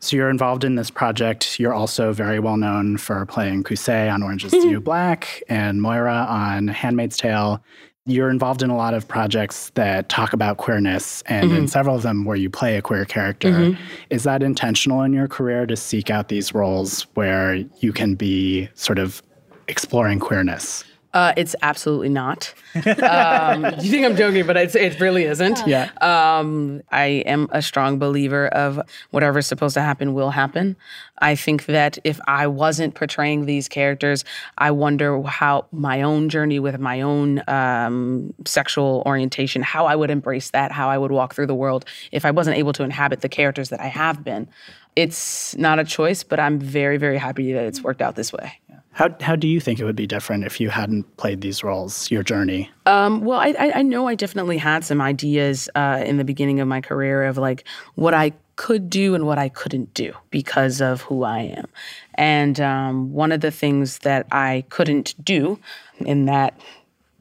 So 0.00 0.16
you're 0.16 0.30
involved 0.30 0.64
in 0.64 0.74
this 0.74 0.90
project. 0.90 1.58
You're 1.58 1.72
also 1.72 2.12
very 2.12 2.38
well 2.38 2.56
known 2.56 2.98
for 2.98 3.24
playing 3.26 3.64
Poussey 3.64 4.12
on 4.12 4.22
Orange 4.22 4.44
is 4.44 4.52
the 4.52 4.58
New 4.66 4.80
Black 4.80 5.42
and 5.48 5.80
Moira 5.80 6.26
on 6.28 6.68
Handmaid's 6.68 7.16
Tale 7.16 7.62
you're 8.06 8.30
involved 8.30 8.62
in 8.62 8.70
a 8.70 8.76
lot 8.76 8.94
of 8.94 9.06
projects 9.08 9.70
that 9.74 10.08
talk 10.08 10.32
about 10.32 10.56
queerness, 10.58 11.22
and 11.26 11.46
Mm-hmm. 11.50 11.56
in 11.62 11.68
several 11.68 11.96
of 11.96 12.02
them 12.02 12.24
where 12.24 12.36
you 12.36 12.48
play 12.48 12.76
a 12.76 12.82
queer 12.82 13.04
character. 13.04 13.50
Mhm. 13.50 13.76
Is 14.10 14.22
that 14.22 14.42
intentional 14.42 15.02
in 15.02 15.12
your 15.12 15.26
career 15.28 15.66
to 15.66 15.76
seek 15.76 16.08
out 16.10 16.28
these 16.28 16.54
roles 16.54 17.06
where 17.14 17.56
you 17.80 17.92
can 17.92 18.14
be 18.14 18.68
sort 18.74 18.98
of 18.98 19.22
exploring 19.68 20.20
queerness? 20.20 20.84
Uh, 21.16 21.32
it's 21.34 21.56
absolutely 21.62 22.10
not. 22.10 22.52
Um, 22.74 23.64
you 23.80 23.90
think 23.90 24.04
I'm 24.04 24.16
joking, 24.16 24.46
but 24.46 24.58
it's, 24.58 24.74
it 24.74 25.00
really 25.00 25.24
isn't. 25.24 25.66
Yeah. 25.66 25.90
Um, 26.02 26.82
I 26.92 27.06
am 27.24 27.48
a 27.52 27.62
strong 27.62 27.98
believer 27.98 28.48
of 28.48 28.78
whatever's 29.12 29.46
supposed 29.46 29.72
to 29.74 29.80
happen 29.80 30.12
will 30.12 30.28
happen. 30.28 30.76
I 31.16 31.34
think 31.34 31.64
that 31.66 31.96
if 32.04 32.20
I 32.26 32.46
wasn't 32.46 32.94
portraying 32.94 33.46
these 33.46 33.66
characters, 33.66 34.26
I 34.58 34.72
wonder 34.72 35.22
how 35.22 35.64
my 35.72 36.02
own 36.02 36.28
journey 36.28 36.58
with 36.58 36.78
my 36.78 37.00
own 37.00 37.42
um, 37.48 38.34
sexual 38.44 39.02
orientation, 39.06 39.62
how 39.62 39.86
I 39.86 39.96
would 39.96 40.10
embrace 40.10 40.50
that, 40.50 40.70
how 40.70 40.90
I 40.90 40.98
would 40.98 41.12
walk 41.12 41.34
through 41.34 41.46
the 41.46 41.54
world 41.54 41.86
if 42.12 42.26
I 42.26 42.30
wasn't 42.30 42.58
able 42.58 42.74
to 42.74 42.82
inhabit 42.82 43.22
the 43.22 43.30
characters 43.30 43.70
that 43.70 43.80
I 43.80 43.86
have 43.86 44.22
been. 44.22 44.48
It's 44.96 45.56
not 45.56 45.78
a 45.78 45.84
choice, 45.84 46.22
but 46.22 46.38
I'm 46.38 46.58
very, 46.58 46.98
very 46.98 47.16
happy 47.16 47.54
that 47.54 47.64
it's 47.64 47.82
worked 47.82 48.02
out 48.02 48.16
this 48.16 48.34
way. 48.34 48.60
How, 48.96 49.14
how 49.20 49.36
do 49.36 49.46
you 49.46 49.60
think 49.60 49.78
it 49.78 49.84
would 49.84 49.94
be 49.94 50.06
different 50.06 50.44
if 50.44 50.58
you 50.58 50.70
hadn't 50.70 51.18
played 51.18 51.42
these 51.42 51.62
roles, 51.62 52.10
your 52.10 52.22
journey? 52.22 52.70
Um, 52.86 53.20
well, 53.20 53.38
I, 53.38 53.54
I, 53.74 53.82
know 53.82 54.08
I 54.08 54.14
definitely 54.14 54.56
had 54.56 54.86
some 54.86 55.02
ideas 55.02 55.68
uh, 55.74 56.02
in 56.06 56.16
the 56.16 56.24
beginning 56.24 56.60
of 56.60 56.66
my 56.66 56.80
career 56.80 57.24
of 57.24 57.36
like 57.36 57.68
what 57.96 58.14
I 58.14 58.32
could 58.56 58.88
do 58.88 59.14
and 59.14 59.26
what 59.26 59.36
I 59.36 59.50
couldn't 59.50 59.92
do 59.92 60.14
because 60.30 60.80
of 60.80 61.02
who 61.02 61.24
I 61.24 61.40
am. 61.40 61.66
And 62.14 62.58
um, 62.58 63.12
one 63.12 63.32
of 63.32 63.42
the 63.42 63.50
things 63.50 63.98
that 63.98 64.26
I 64.32 64.64
couldn't 64.70 65.14
do 65.22 65.58
in 65.98 66.24
that 66.24 66.58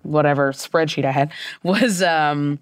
whatever 0.04 0.54
spreadsheet 0.54 1.04
I 1.04 1.12
had 1.12 1.30
was 1.64 2.02
um, 2.02 2.58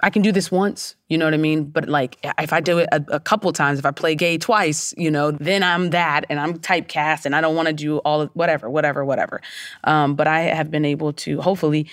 I 0.00 0.10
can 0.10 0.22
do 0.22 0.30
this 0.30 0.50
once, 0.50 0.94
you 1.08 1.18
know 1.18 1.24
what 1.24 1.34
I 1.34 1.38
mean? 1.38 1.64
But 1.64 1.88
like, 1.88 2.18
if 2.38 2.52
I 2.52 2.60
do 2.60 2.78
it 2.78 2.88
a, 2.92 3.04
a 3.08 3.20
couple 3.20 3.52
times, 3.52 3.78
if 3.78 3.86
I 3.86 3.90
play 3.90 4.14
gay 4.14 4.38
twice, 4.38 4.94
you 4.96 5.10
know, 5.10 5.32
then 5.32 5.62
I'm 5.62 5.90
that 5.90 6.24
and 6.30 6.38
I'm 6.38 6.58
typecast 6.58 7.26
and 7.26 7.34
I 7.34 7.40
don't 7.40 7.56
want 7.56 7.66
to 7.66 7.74
do 7.74 7.98
all 7.98 8.20
of 8.22 8.30
whatever, 8.34 8.70
whatever, 8.70 9.04
whatever. 9.04 9.40
Um, 9.84 10.14
but 10.14 10.28
I 10.28 10.40
have 10.40 10.70
been 10.70 10.84
able 10.84 11.12
to 11.14 11.40
hopefully 11.40 11.88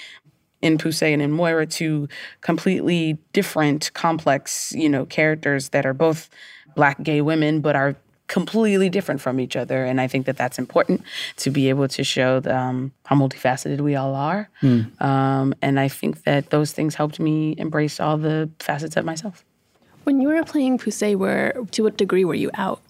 in 0.62 0.78
Poussey 0.78 1.14
and 1.14 1.22
in 1.22 1.32
Moira 1.32 1.66
to 1.66 2.08
completely 2.42 3.18
different, 3.34 3.92
complex, 3.94 4.72
you 4.74 4.90
know, 4.90 5.06
characters 5.06 5.70
that 5.70 5.86
are 5.86 5.94
both 5.94 6.30
black 6.76 7.02
gay 7.02 7.22
women, 7.22 7.62
but 7.62 7.76
are 7.76 7.96
completely 8.28 8.90
different 8.90 9.22
from 9.22 9.40
each 9.40 9.56
other. 9.56 9.86
And 9.86 10.02
I 10.02 10.08
think 10.08 10.26
that 10.26 10.38
that's 10.38 10.58
important 10.58 11.04
to 11.38 11.52
be 11.52 11.70
able 11.70 11.88
to 11.90 12.04
show 12.04 12.40
the, 12.40 12.58
um, 12.58 12.92
how 13.06 13.16
multifaceted 13.16 13.82
we 13.82 13.96
all 13.96 14.16
are. 14.16 14.50
Mm. 14.62 15.00
Um, 15.02 15.54
and 15.62 15.80
I 15.80 15.88
think 15.88 16.24
that 16.24 16.50
those 16.50 16.72
things 16.72 16.96
helped 16.96 17.20
me 17.20 17.56
embrace 17.58 18.00
all 18.00 18.18
the 18.18 18.50
facets 18.60 18.98
of 18.98 19.06
myself. 19.06 19.46
When 20.04 20.22
you 20.22 20.30
were 20.30 20.44
playing 20.44 20.78
Poussey, 20.78 21.16
where 21.16 21.54
to 21.72 21.84
what 21.84 21.98
degree 21.98 22.26
were 22.26 22.36
you 22.36 22.52
out? 22.54 22.82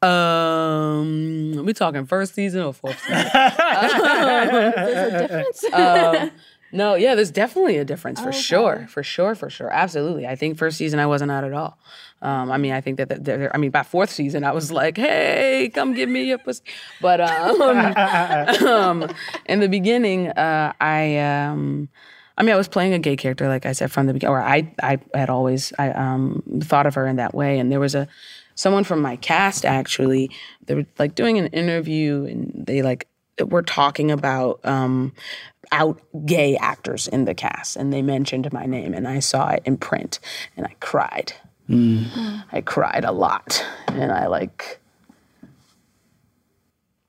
Um, 0.00 1.64
we 1.64 1.72
talking 1.72 2.06
first 2.06 2.34
season 2.34 2.62
or 2.62 2.72
fourth 2.72 3.00
season? 3.00 3.30
There's 3.34 5.12
a 5.12 5.18
difference? 5.18 5.64
um, 5.72 6.30
no, 6.72 6.94
yeah, 6.94 7.14
there's 7.14 7.30
definitely 7.30 7.78
a 7.78 7.84
difference 7.84 8.20
for 8.20 8.28
Okay. 8.28 8.40
sure, 8.40 8.86
for 8.88 9.02
sure, 9.02 9.34
for 9.34 9.48
sure, 9.50 9.70
absolutely. 9.70 10.26
I 10.26 10.36
think 10.36 10.58
first 10.58 10.76
season 10.78 10.98
I 11.00 11.06
wasn't 11.06 11.30
out 11.30 11.44
at 11.44 11.52
all. 11.52 11.78
Um, 12.20 12.50
I 12.50 12.58
mean, 12.58 12.72
I 12.72 12.80
think 12.80 12.98
that, 12.98 13.50
I 13.54 13.58
mean, 13.58 13.70
by 13.70 13.82
fourth 13.84 14.10
season 14.10 14.44
I 14.44 14.52
was 14.52 14.72
like, 14.72 14.96
"Hey, 14.96 15.70
come 15.72 15.94
give 15.94 16.08
me 16.08 16.24
your 16.24 16.38
pussy," 16.38 16.62
but 17.00 17.20
um, 17.20 17.62
um, 18.66 19.14
in 19.46 19.60
the 19.60 19.68
beginning, 19.68 20.28
uh, 20.28 20.72
I. 20.80 21.18
Um, 21.18 21.88
I 22.36 22.44
mean, 22.44 22.54
I 22.54 22.56
was 22.56 22.68
playing 22.68 22.94
a 22.94 23.00
gay 23.00 23.16
character, 23.16 23.48
like 23.48 23.66
I 23.66 23.72
said 23.72 23.90
from 23.90 24.06
the 24.06 24.12
beginning, 24.12 24.32
or 24.32 24.40
I, 24.40 24.72
I 24.80 25.00
had 25.12 25.28
always, 25.28 25.72
I 25.76 25.90
um, 25.90 26.40
thought 26.62 26.86
of 26.86 26.94
her 26.94 27.04
in 27.08 27.16
that 27.16 27.34
way. 27.34 27.58
And 27.58 27.72
there 27.72 27.80
was 27.80 27.96
a, 27.96 28.06
someone 28.54 28.84
from 28.84 29.00
my 29.02 29.16
cast 29.16 29.64
actually, 29.66 30.30
they 30.66 30.76
were 30.76 30.86
like 31.00 31.16
doing 31.16 31.36
an 31.38 31.48
interview, 31.48 32.26
and 32.26 32.64
they 32.64 32.80
like 32.82 33.08
were 33.44 33.62
talking 33.62 34.12
about 34.12 34.60
um, 34.64 35.12
out 35.72 36.00
gay 36.26 36.56
actors 36.56 37.08
in 37.08 37.24
the 37.24 37.34
cast, 37.34 37.76
and 37.76 37.92
they 37.92 38.02
mentioned 38.02 38.52
my 38.52 38.66
name, 38.66 38.94
and 38.94 39.06
I 39.08 39.20
saw 39.20 39.48
it 39.50 39.62
in 39.64 39.76
print, 39.76 40.18
and 40.56 40.66
I 40.66 40.74
cried. 40.80 41.32
I 41.70 42.62
cried 42.64 43.04
a 43.04 43.12
lot, 43.12 43.64
and 43.88 44.10
I 44.10 44.26
like 44.26 44.80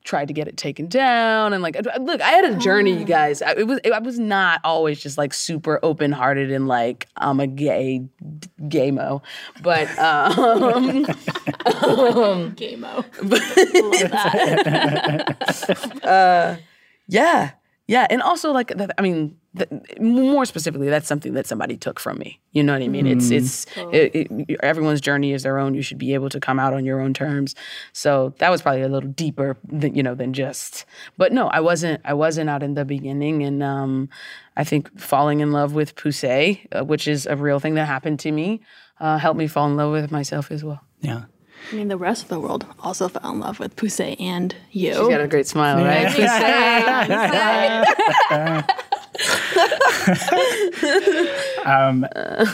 tried 0.04 0.28
to 0.30 0.34
get 0.34 0.48
it 0.48 0.58
taken 0.58 0.88
down 0.88 1.54
and 1.54 1.62
like 1.62 1.78
look 2.02 2.20
i 2.20 2.32
had 2.32 2.44
a 2.44 2.56
journey 2.56 2.98
you 2.98 3.06
guys 3.06 3.44
I- 3.44 3.54
it 3.58 3.68
was 3.68 3.80
i 3.94 4.00
was 4.00 4.18
not 4.18 4.60
always 4.64 5.00
just 5.00 5.20
like 5.20 5.36
super 5.36 5.80
open 5.84 6.12
hearted 6.12 6.52
and 6.52 6.68
like 6.68 7.06
i'm 7.16 7.40
a 7.40 7.46
gay 7.46 8.08
gay 8.68 8.90
mo 8.90 9.22
but 9.62 9.88
um, 10.00 11.06
um 11.84 12.54
Gay 12.56 12.76
mo. 12.76 13.06
uh, 16.04 16.56
yeah, 17.08 17.52
yeah, 17.90 18.06
and 18.12 18.22
also 18.22 18.52
like 18.52 18.72
I 18.98 19.02
mean, 19.02 19.36
more 20.00 20.46
specifically, 20.46 20.90
that's 20.90 21.08
something 21.08 21.34
that 21.34 21.48
somebody 21.48 21.76
took 21.76 22.00
from 22.00 22.20
me. 22.20 22.40
You 22.52 22.62
know 22.62 22.74
what 22.74 22.84
I 22.84 22.88
mean? 22.88 23.08
It's 23.08 23.30
Mm. 23.30 23.38
it's 23.38 23.66
it, 23.92 24.28
it, 24.32 24.60
everyone's 24.62 25.02
journey 25.02 25.34
is 25.34 25.42
their 25.42 25.58
own. 25.58 25.74
You 25.74 25.82
should 25.82 25.98
be 25.98 26.14
able 26.14 26.30
to 26.30 26.40
come 26.40 26.60
out 26.60 26.74
on 26.74 26.86
your 26.86 27.02
own 27.02 27.14
terms. 27.16 27.56
So 27.92 28.36
that 28.38 28.50
was 28.52 28.62
probably 28.62 28.84
a 28.84 28.88
little 28.88 29.10
deeper 29.10 29.58
than 29.68 29.96
you 29.96 30.04
know 30.04 30.14
than 30.14 30.34
just. 30.34 30.86
But 31.18 31.34
no, 31.34 31.48
I 31.48 31.62
wasn't. 31.62 32.00
I 32.06 32.14
wasn't 32.14 32.48
out 32.48 32.62
in 32.62 32.76
the 32.76 32.86
beginning, 32.86 33.42
and 33.42 33.64
um, 33.64 34.10
I 34.56 34.64
think 34.64 35.00
falling 35.00 35.40
in 35.40 35.52
love 35.52 35.74
with 35.74 35.96
Poussey, 35.96 36.68
uh, 36.72 36.86
which 36.86 37.08
is 37.08 37.26
a 37.26 37.36
real 37.36 37.60
thing 37.60 37.74
that 37.74 37.88
happened 37.88 38.20
to 38.20 38.32
me, 38.32 38.62
uh, 39.00 39.18
helped 39.18 39.40
me 39.40 39.48
fall 39.48 39.68
in 39.68 39.78
love 39.78 39.92
with 39.92 40.12
myself 40.12 40.52
as 40.52 40.64
well. 40.64 40.82
Yeah. 41.02 41.24
I 41.72 41.76
mean, 41.76 41.88
the 41.88 41.98
rest 41.98 42.24
of 42.24 42.30
the 42.30 42.40
world 42.40 42.66
also 42.80 43.08
fell 43.08 43.32
in 43.32 43.40
love 43.40 43.60
with 43.60 43.76
Poussey 43.76 44.20
and 44.20 44.56
you. 44.72 44.94
She's 44.94 45.08
got 45.08 45.22
a 45.22 45.28
great 45.28 45.48
smile, 45.48 45.84
right? 45.84 46.10
um, 51.66 52.06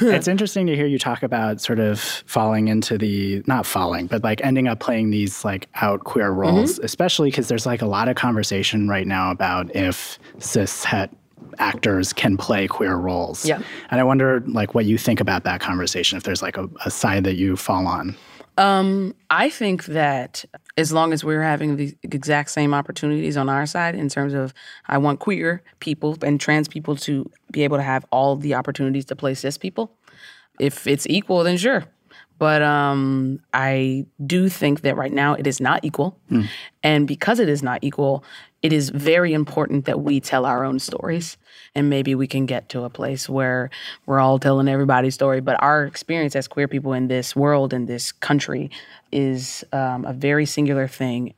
it's 0.02 0.28
interesting 0.28 0.68
to 0.68 0.76
hear 0.76 0.86
you 0.86 1.00
talk 1.00 1.24
about 1.24 1.62
sort 1.62 1.80
of 1.80 2.00
falling 2.00 2.68
into 2.68 2.98
the 2.98 3.44
not 3.48 3.66
falling, 3.66 4.08
but 4.08 4.24
like 4.24 4.44
ending 4.44 4.68
up 4.68 4.80
playing 4.80 5.12
these 5.12 5.46
like 5.46 5.68
out 5.76 6.04
queer 6.04 6.32
roles, 6.32 6.80
especially 6.80 7.30
because 7.30 7.48
there's 7.48 7.66
like 7.66 7.82
a 7.82 7.88
lot 7.88 8.08
of 8.08 8.16
conversation 8.16 8.88
right 8.88 9.08
now 9.08 9.32
about 9.32 9.74
if 9.76 10.20
cis 10.40 10.84
het 10.84 11.12
actors 11.60 12.14
can 12.14 12.38
play 12.38 12.68
queer 12.68 12.96
roles. 12.96 13.46
Yeah. 13.46 13.62
And 13.92 14.00
I 14.00 14.04
wonder 14.04 14.42
like 14.48 14.74
what 14.74 14.86
you 14.86 14.98
think 14.98 15.20
about 15.20 15.44
that 15.44 15.62
conversation, 15.62 16.18
if 16.18 16.24
there's 16.24 16.42
like 16.42 16.58
a, 16.58 16.70
a 16.84 16.92
side 16.92 17.24
that 17.26 17.36
you 17.36 17.56
fall 17.56 17.88
on. 17.88 18.16
Um, 18.58 19.16
I 19.30 19.50
think 19.50 19.86
that 19.86 20.46
as 20.78 20.94
long 20.94 21.14
as 21.14 21.24
we're 21.24 21.42
having 21.42 21.76
the 21.76 21.96
exact 22.04 22.52
same 22.52 22.74
opportunities 22.74 23.38
on 23.38 23.50
our 23.50 23.66
side 23.66 23.96
in 23.96 24.10
terms 24.10 24.34
of 24.34 24.54
I 24.88 24.98
want 24.98 25.20
queer 25.20 25.62
people 25.80 26.18
and 26.22 26.40
trans 26.40 26.68
people 26.68 26.96
to 26.98 27.30
be 27.52 27.64
able 27.64 27.78
to 27.78 27.84
have 27.84 28.06
all 28.12 28.36
the 28.36 28.54
opportunities 28.54 29.06
to 29.06 29.16
play 29.16 29.34
cis 29.34 29.58
people. 29.58 29.92
If 30.60 30.88
it's 30.88 31.06
equal, 31.10 31.44
then 31.44 31.58
sure. 31.58 31.86
But 32.38 32.62
um, 32.62 33.40
I 33.54 34.06
do 34.26 34.50
think 34.50 34.82
that 34.82 34.98
right 34.98 35.12
now 35.12 35.34
it 35.34 35.48
is 35.48 35.62
not 35.62 35.84
equal. 35.86 36.18
And 36.84 37.08
because 37.08 37.40
it 37.40 37.48
is 37.48 37.64
not 37.64 37.80
equal, 37.82 38.26
it 38.66 38.74
is 38.74 38.90
very 38.90 39.32
important 39.34 39.86
that 39.86 40.02
we 40.02 40.20
tell 40.20 40.46
our 40.46 40.64
own 40.66 40.80
stories. 40.80 41.38
And 41.78 41.90
maybe 41.90 42.16
we 42.16 42.28
can 42.28 42.46
get 42.46 42.70
to 42.70 42.84
a 42.84 42.90
place 42.90 43.28
where 43.28 43.70
we're 44.06 44.20
all 44.20 44.40
telling 44.40 44.68
everybody's 44.70 45.14
story. 45.14 45.42
But 45.42 45.62
our 45.62 45.84
experience 45.86 46.36
as 46.36 46.48
queer 46.48 46.68
people 46.68 46.94
in 46.94 47.08
this 47.10 47.36
world, 47.36 47.74
in 47.74 47.86
this 47.86 48.12
country, 48.14 48.72
is 49.12 49.64
um, 49.74 50.06
a 50.06 50.14
very 50.14 50.46
singular 50.46 50.88
thing. 50.88 51.34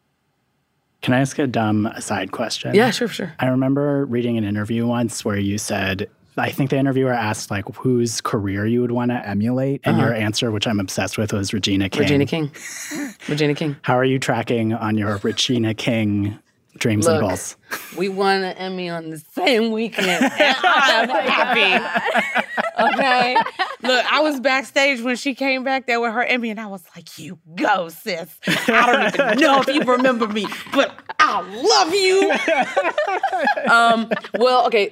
Can 1.02 1.14
I 1.16 1.20
ask 1.22 1.38
a 1.40 1.48
dumb 1.48 1.86
aside 1.88 2.32
question? 2.32 2.76
Yeah, 2.76 2.92
sure, 2.92 3.08
sure. 3.08 3.34
I 3.40 3.48
remember 3.48 4.06
reading 4.06 4.38
an 4.38 4.44
interview 4.44 4.86
once 4.86 5.26
where 5.26 5.40
you 5.40 5.58
said 5.58 6.08
I 6.40 6.52
think 6.52 6.70
the 6.70 6.78
interviewer 6.78 7.14
asked 7.14 7.50
like 7.50 7.66
whose 7.76 8.22
career 8.22 8.66
you 8.68 8.82
would 8.82 8.92
want 8.92 9.10
to 9.10 9.28
emulate, 9.28 9.82
and 9.86 9.98
your 9.98 10.12
Uh-huh. 10.14 10.20
answer, 10.28 10.52
which 10.52 10.68
I'm 10.68 10.80
obsessed 10.80 11.18
with, 11.18 11.34
was 11.34 11.52
Regina 11.52 11.90
King. 11.90 12.02
Regina 12.04 12.26
King. 12.28 12.52
Regina 13.28 13.56
King. 13.56 13.76
How 13.82 13.96
are 13.98 14.06
you 14.06 14.20
tracking 14.20 14.74
on 14.74 14.98
your 14.98 15.18
Regina 15.24 15.74
King 15.74 16.38
dreams 16.80 17.08
and 17.08 17.20
Look, 17.20 17.30
goals? 17.30 17.56
We 17.98 18.10
won 18.10 18.44
an 18.44 18.58
Emmy 18.58 18.90
on 18.90 19.10
the 19.10 19.18
same 19.18 19.72
weekend. 19.72 20.10
and 20.40 20.56
I'm 20.64 21.10
happy. 21.10 22.44
Okay. 22.80 23.36
Look, 23.82 24.12
I 24.12 24.22
was 24.22 24.40
backstage 24.40 25.02
when 25.02 25.16
she 25.16 25.34
came 25.34 25.64
back 25.64 25.88
there 25.88 26.00
with 26.00 26.14
her 26.14 26.24
Emmy, 26.24 26.50
and 26.52 26.60
I 26.60 26.68
was 26.68 26.84
like, 26.96 27.18
"You 27.18 27.40
go, 27.56 27.90
sis. 27.90 28.40
I 28.46 29.12
don't 29.14 29.16
even 29.16 29.40
know 29.40 29.62
if 29.62 29.68
you 29.68 29.82
remember 29.82 30.28
me, 30.28 30.46
but 30.72 30.94
I 31.20 31.42
love 31.42 31.94
you." 31.94 33.72
um, 33.72 34.12
well, 34.38 34.68
okay. 34.68 34.92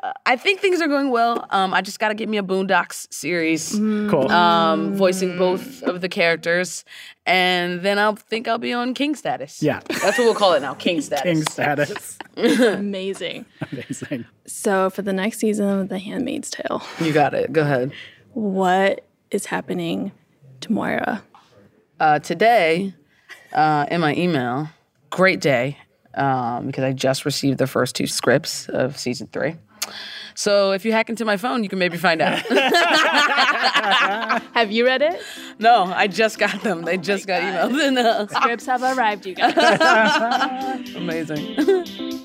uh, 0.00 0.12
I 0.24 0.36
think 0.36 0.60
things 0.60 0.80
are 0.80 0.88
going 0.88 1.10
well. 1.10 1.46
Um, 1.50 1.74
I 1.74 1.80
just 1.80 1.98
got 1.98 2.08
to 2.08 2.14
get 2.14 2.28
me 2.28 2.38
a 2.38 2.42
Boondocks 2.42 3.12
series. 3.12 3.72
Cool. 3.72 4.30
Um, 4.30 4.94
voicing 4.94 5.36
both 5.36 5.82
of 5.82 6.00
the 6.00 6.08
characters, 6.08 6.84
and 7.26 7.82
then 7.82 7.98
I'll 7.98 8.16
think 8.16 8.46
I'll 8.46 8.58
be 8.58 8.72
on 8.72 8.94
King 8.94 9.16
status. 9.16 9.62
Yeah. 9.62 9.80
That's 9.88 10.16
what 10.16 10.24
we'll 10.24 10.34
call 10.34 10.52
it 10.52 10.62
now, 10.62 10.74
King 10.74 11.00
status. 11.00 11.24
King 11.24 11.42
status. 11.42 12.05
Amazing. 12.36 13.46
Amazing. 13.72 14.24
So, 14.46 14.90
for 14.90 15.02
the 15.02 15.12
next 15.12 15.38
season 15.38 15.68
of 15.68 15.88
The 15.88 15.98
Handmaid's 15.98 16.50
Tale, 16.50 16.82
You 17.00 17.12
got 17.12 17.34
it. 17.34 17.52
Go 17.52 17.62
ahead. 17.62 17.92
what 18.32 19.04
is 19.30 19.46
happening 19.46 20.12
to 20.60 20.72
Moira? 20.72 21.22
Uh, 21.98 22.18
today, 22.18 22.92
uh, 23.52 23.86
in 23.90 24.00
my 24.00 24.14
email, 24.14 24.68
great 25.10 25.40
day 25.40 25.78
um, 26.14 26.66
because 26.66 26.84
I 26.84 26.92
just 26.92 27.24
received 27.24 27.58
the 27.58 27.66
first 27.66 27.96
two 27.96 28.06
scripts 28.06 28.68
of 28.68 28.98
season 28.98 29.28
three. 29.32 29.56
So 30.36 30.72
if 30.72 30.84
you 30.84 30.92
hack 30.92 31.08
into 31.08 31.24
my 31.24 31.38
phone, 31.38 31.62
you 31.62 31.68
can 31.70 31.78
maybe 31.78 31.96
find 31.96 32.20
out. 32.20 32.38
Have 34.52 34.70
you 34.70 34.84
read 34.84 35.00
it? 35.00 35.20
no, 35.58 35.84
I 35.84 36.06
just 36.08 36.38
got 36.38 36.62
them. 36.62 36.82
They 36.82 36.98
just 36.98 37.26
got 37.26 37.40
emailed. 37.40 37.96
Uh, 37.96 38.26
Scripts 38.40 38.66
have 38.66 38.82
arrived, 38.82 39.24
you 39.24 39.34
guys. 39.34 39.56
Amazing. 40.94 42.22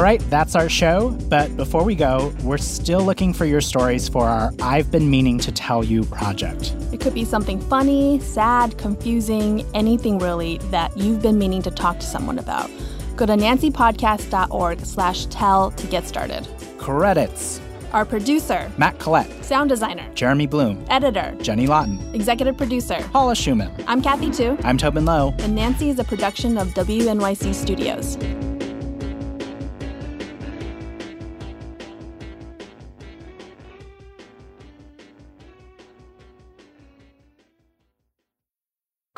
All 0.00 0.04
right, 0.04 0.22
that's 0.30 0.54
our 0.56 0.70
show. 0.70 1.10
But 1.28 1.54
before 1.58 1.84
we 1.84 1.94
go, 1.94 2.32
we're 2.42 2.56
still 2.56 3.02
looking 3.02 3.34
for 3.34 3.44
your 3.44 3.60
stories 3.60 4.08
for 4.08 4.26
our 4.26 4.50
I've 4.62 4.90
Been 4.90 5.10
Meaning 5.10 5.38
to 5.40 5.52
Tell 5.52 5.84
You 5.84 6.04
project. 6.04 6.74
It 6.90 7.02
could 7.02 7.12
be 7.12 7.26
something 7.26 7.60
funny, 7.60 8.18
sad, 8.20 8.78
confusing, 8.78 9.66
anything 9.74 10.18
really 10.18 10.56
that 10.70 10.96
you've 10.96 11.20
been 11.20 11.38
meaning 11.38 11.60
to 11.60 11.70
talk 11.70 11.98
to 11.98 12.06
someone 12.06 12.38
about. 12.38 12.70
Go 13.14 13.26
to 13.26 13.34
nancypodcast.org 13.34 14.80
slash 14.86 15.26
tell 15.26 15.70
to 15.72 15.86
get 15.86 16.06
started. 16.06 16.48
Credits 16.78 17.60
Our 17.92 18.06
producer, 18.06 18.72
Matt 18.78 18.98
Collette, 18.98 19.44
sound 19.44 19.68
designer, 19.68 20.10
Jeremy 20.14 20.46
Bloom, 20.46 20.82
editor, 20.88 21.36
Jenny 21.42 21.66
Lawton, 21.66 22.00
executive 22.14 22.56
producer, 22.56 23.06
Paula 23.12 23.34
Szuchman. 23.34 23.84
I'm 23.86 24.00
Kathy 24.00 24.30
Tu, 24.30 24.56
I'm 24.64 24.78
Tobin 24.78 25.04
Low. 25.04 25.34
and 25.40 25.54
Nancy 25.54 25.90
is 25.90 25.98
a 25.98 26.04
production 26.04 26.56
of 26.56 26.68
WNYC 26.68 27.54
Studios. 27.54 28.16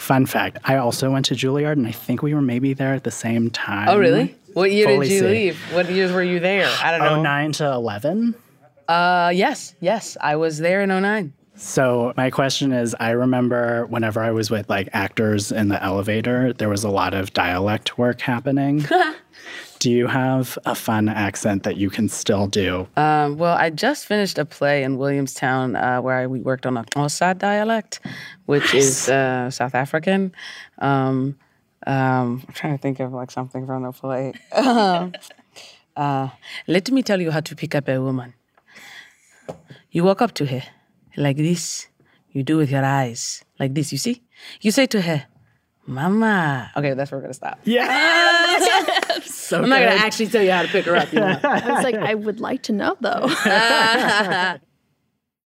Fun 0.02 0.26
fact 0.26 0.58
I 0.64 0.78
also 0.78 1.12
went 1.12 1.26
to 1.26 1.34
Juilliard, 1.34 1.74
and 1.74 1.86
I 1.86 1.92
think 1.92 2.22
we 2.22 2.34
were 2.34 2.42
maybe 2.42 2.74
there 2.74 2.92
at 2.92 3.04
the 3.04 3.12
same 3.12 3.50
time. 3.50 3.88
oh, 3.88 3.96
really? 3.96 4.34
What 4.52 4.72
year 4.72 4.88
Fully 4.88 5.06
did 5.06 5.14
you 5.14 5.20
see. 5.20 5.26
leave? 5.26 5.60
What 5.72 5.88
years 5.88 6.10
were 6.10 6.24
you 6.24 6.40
there? 6.40 6.68
I 6.82 6.90
don't 6.98 7.06
know. 7.06 7.22
09 7.22 7.52
to 7.52 7.72
11? 7.72 8.34
Uh, 8.88 9.30
yes, 9.32 9.76
yes. 9.78 10.16
I 10.20 10.34
was 10.34 10.58
there 10.58 10.82
in 10.82 10.88
09. 10.88 11.32
So 11.54 12.12
my 12.16 12.30
question 12.30 12.72
is 12.72 12.96
I 12.98 13.10
remember 13.10 13.86
whenever 13.86 14.20
I 14.20 14.32
was 14.32 14.50
with 14.50 14.68
like 14.68 14.88
actors 14.92 15.52
in 15.52 15.68
the 15.68 15.80
elevator, 15.80 16.52
there 16.52 16.68
was 16.68 16.82
a 16.82 16.90
lot 16.90 17.14
of 17.14 17.32
dialect 17.32 17.96
work 17.96 18.20
happening. 18.22 18.84
do 19.82 19.90
you 19.90 20.06
have 20.06 20.56
a 20.64 20.76
fun 20.76 21.08
accent 21.08 21.64
that 21.64 21.76
you 21.76 21.90
can 21.90 22.08
still 22.08 22.46
do? 22.46 22.86
Um, 22.96 23.36
well, 23.36 23.56
I 23.56 23.68
just 23.68 24.06
finished 24.06 24.38
a 24.38 24.44
play 24.44 24.84
in 24.84 24.96
Williamstown 24.96 25.74
uh, 25.74 26.00
where 26.00 26.18
I, 26.18 26.28
we 26.28 26.38
worked 26.38 26.66
on 26.66 26.76
a 26.76 26.84
Xhosa 26.84 27.36
dialect, 27.36 27.98
which 28.46 28.74
is 28.74 29.08
uh, 29.08 29.50
South 29.50 29.74
African. 29.74 30.30
Um, 30.78 31.36
um, 31.84 32.44
I'm 32.46 32.54
trying 32.54 32.78
to 32.78 32.80
think 32.80 33.00
of 33.00 33.12
like 33.12 33.32
something 33.32 33.66
from 33.66 33.82
the 33.82 33.90
play. 33.90 34.34
uh, 35.96 36.28
let 36.68 36.90
me 36.92 37.02
tell 37.02 37.20
you 37.20 37.32
how 37.32 37.40
to 37.40 37.56
pick 37.56 37.74
up 37.74 37.88
a 37.88 38.00
woman. 38.00 38.34
You 39.90 40.04
walk 40.04 40.22
up 40.22 40.32
to 40.34 40.46
her 40.46 40.62
like 41.16 41.38
this. 41.38 41.88
You 42.30 42.44
do 42.44 42.56
with 42.56 42.70
your 42.70 42.84
eyes 42.84 43.44
like 43.58 43.74
this. 43.74 43.90
You 43.90 43.98
see? 43.98 44.22
You 44.60 44.70
say 44.70 44.86
to 44.86 45.00
her, 45.02 45.26
"Mama." 45.86 46.70
Okay, 46.76 46.94
that's 46.94 47.10
where 47.10 47.18
we're 47.18 47.22
gonna 47.22 47.34
stop. 47.34 47.58
Yeah. 47.64 49.02
so 49.52 49.62
I'm 49.62 49.68
not 49.68 49.80
gonna 49.80 50.00
actually 50.00 50.28
tell 50.28 50.42
you 50.42 50.50
how 50.50 50.62
to 50.62 50.68
pick 50.68 50.86
her 50.86 50.96
up. 50.96 51.12
You 51.12 51.20
know? 51.20 51.38
I 51.44 51.72
was 51.72 51.84
like, 51.84 51.94
I 51.94 52.14
would 52.14 52.40
like 52.40 52.62
to 52.64 52.72
know 52.72 52.96
though. 53.00 53.28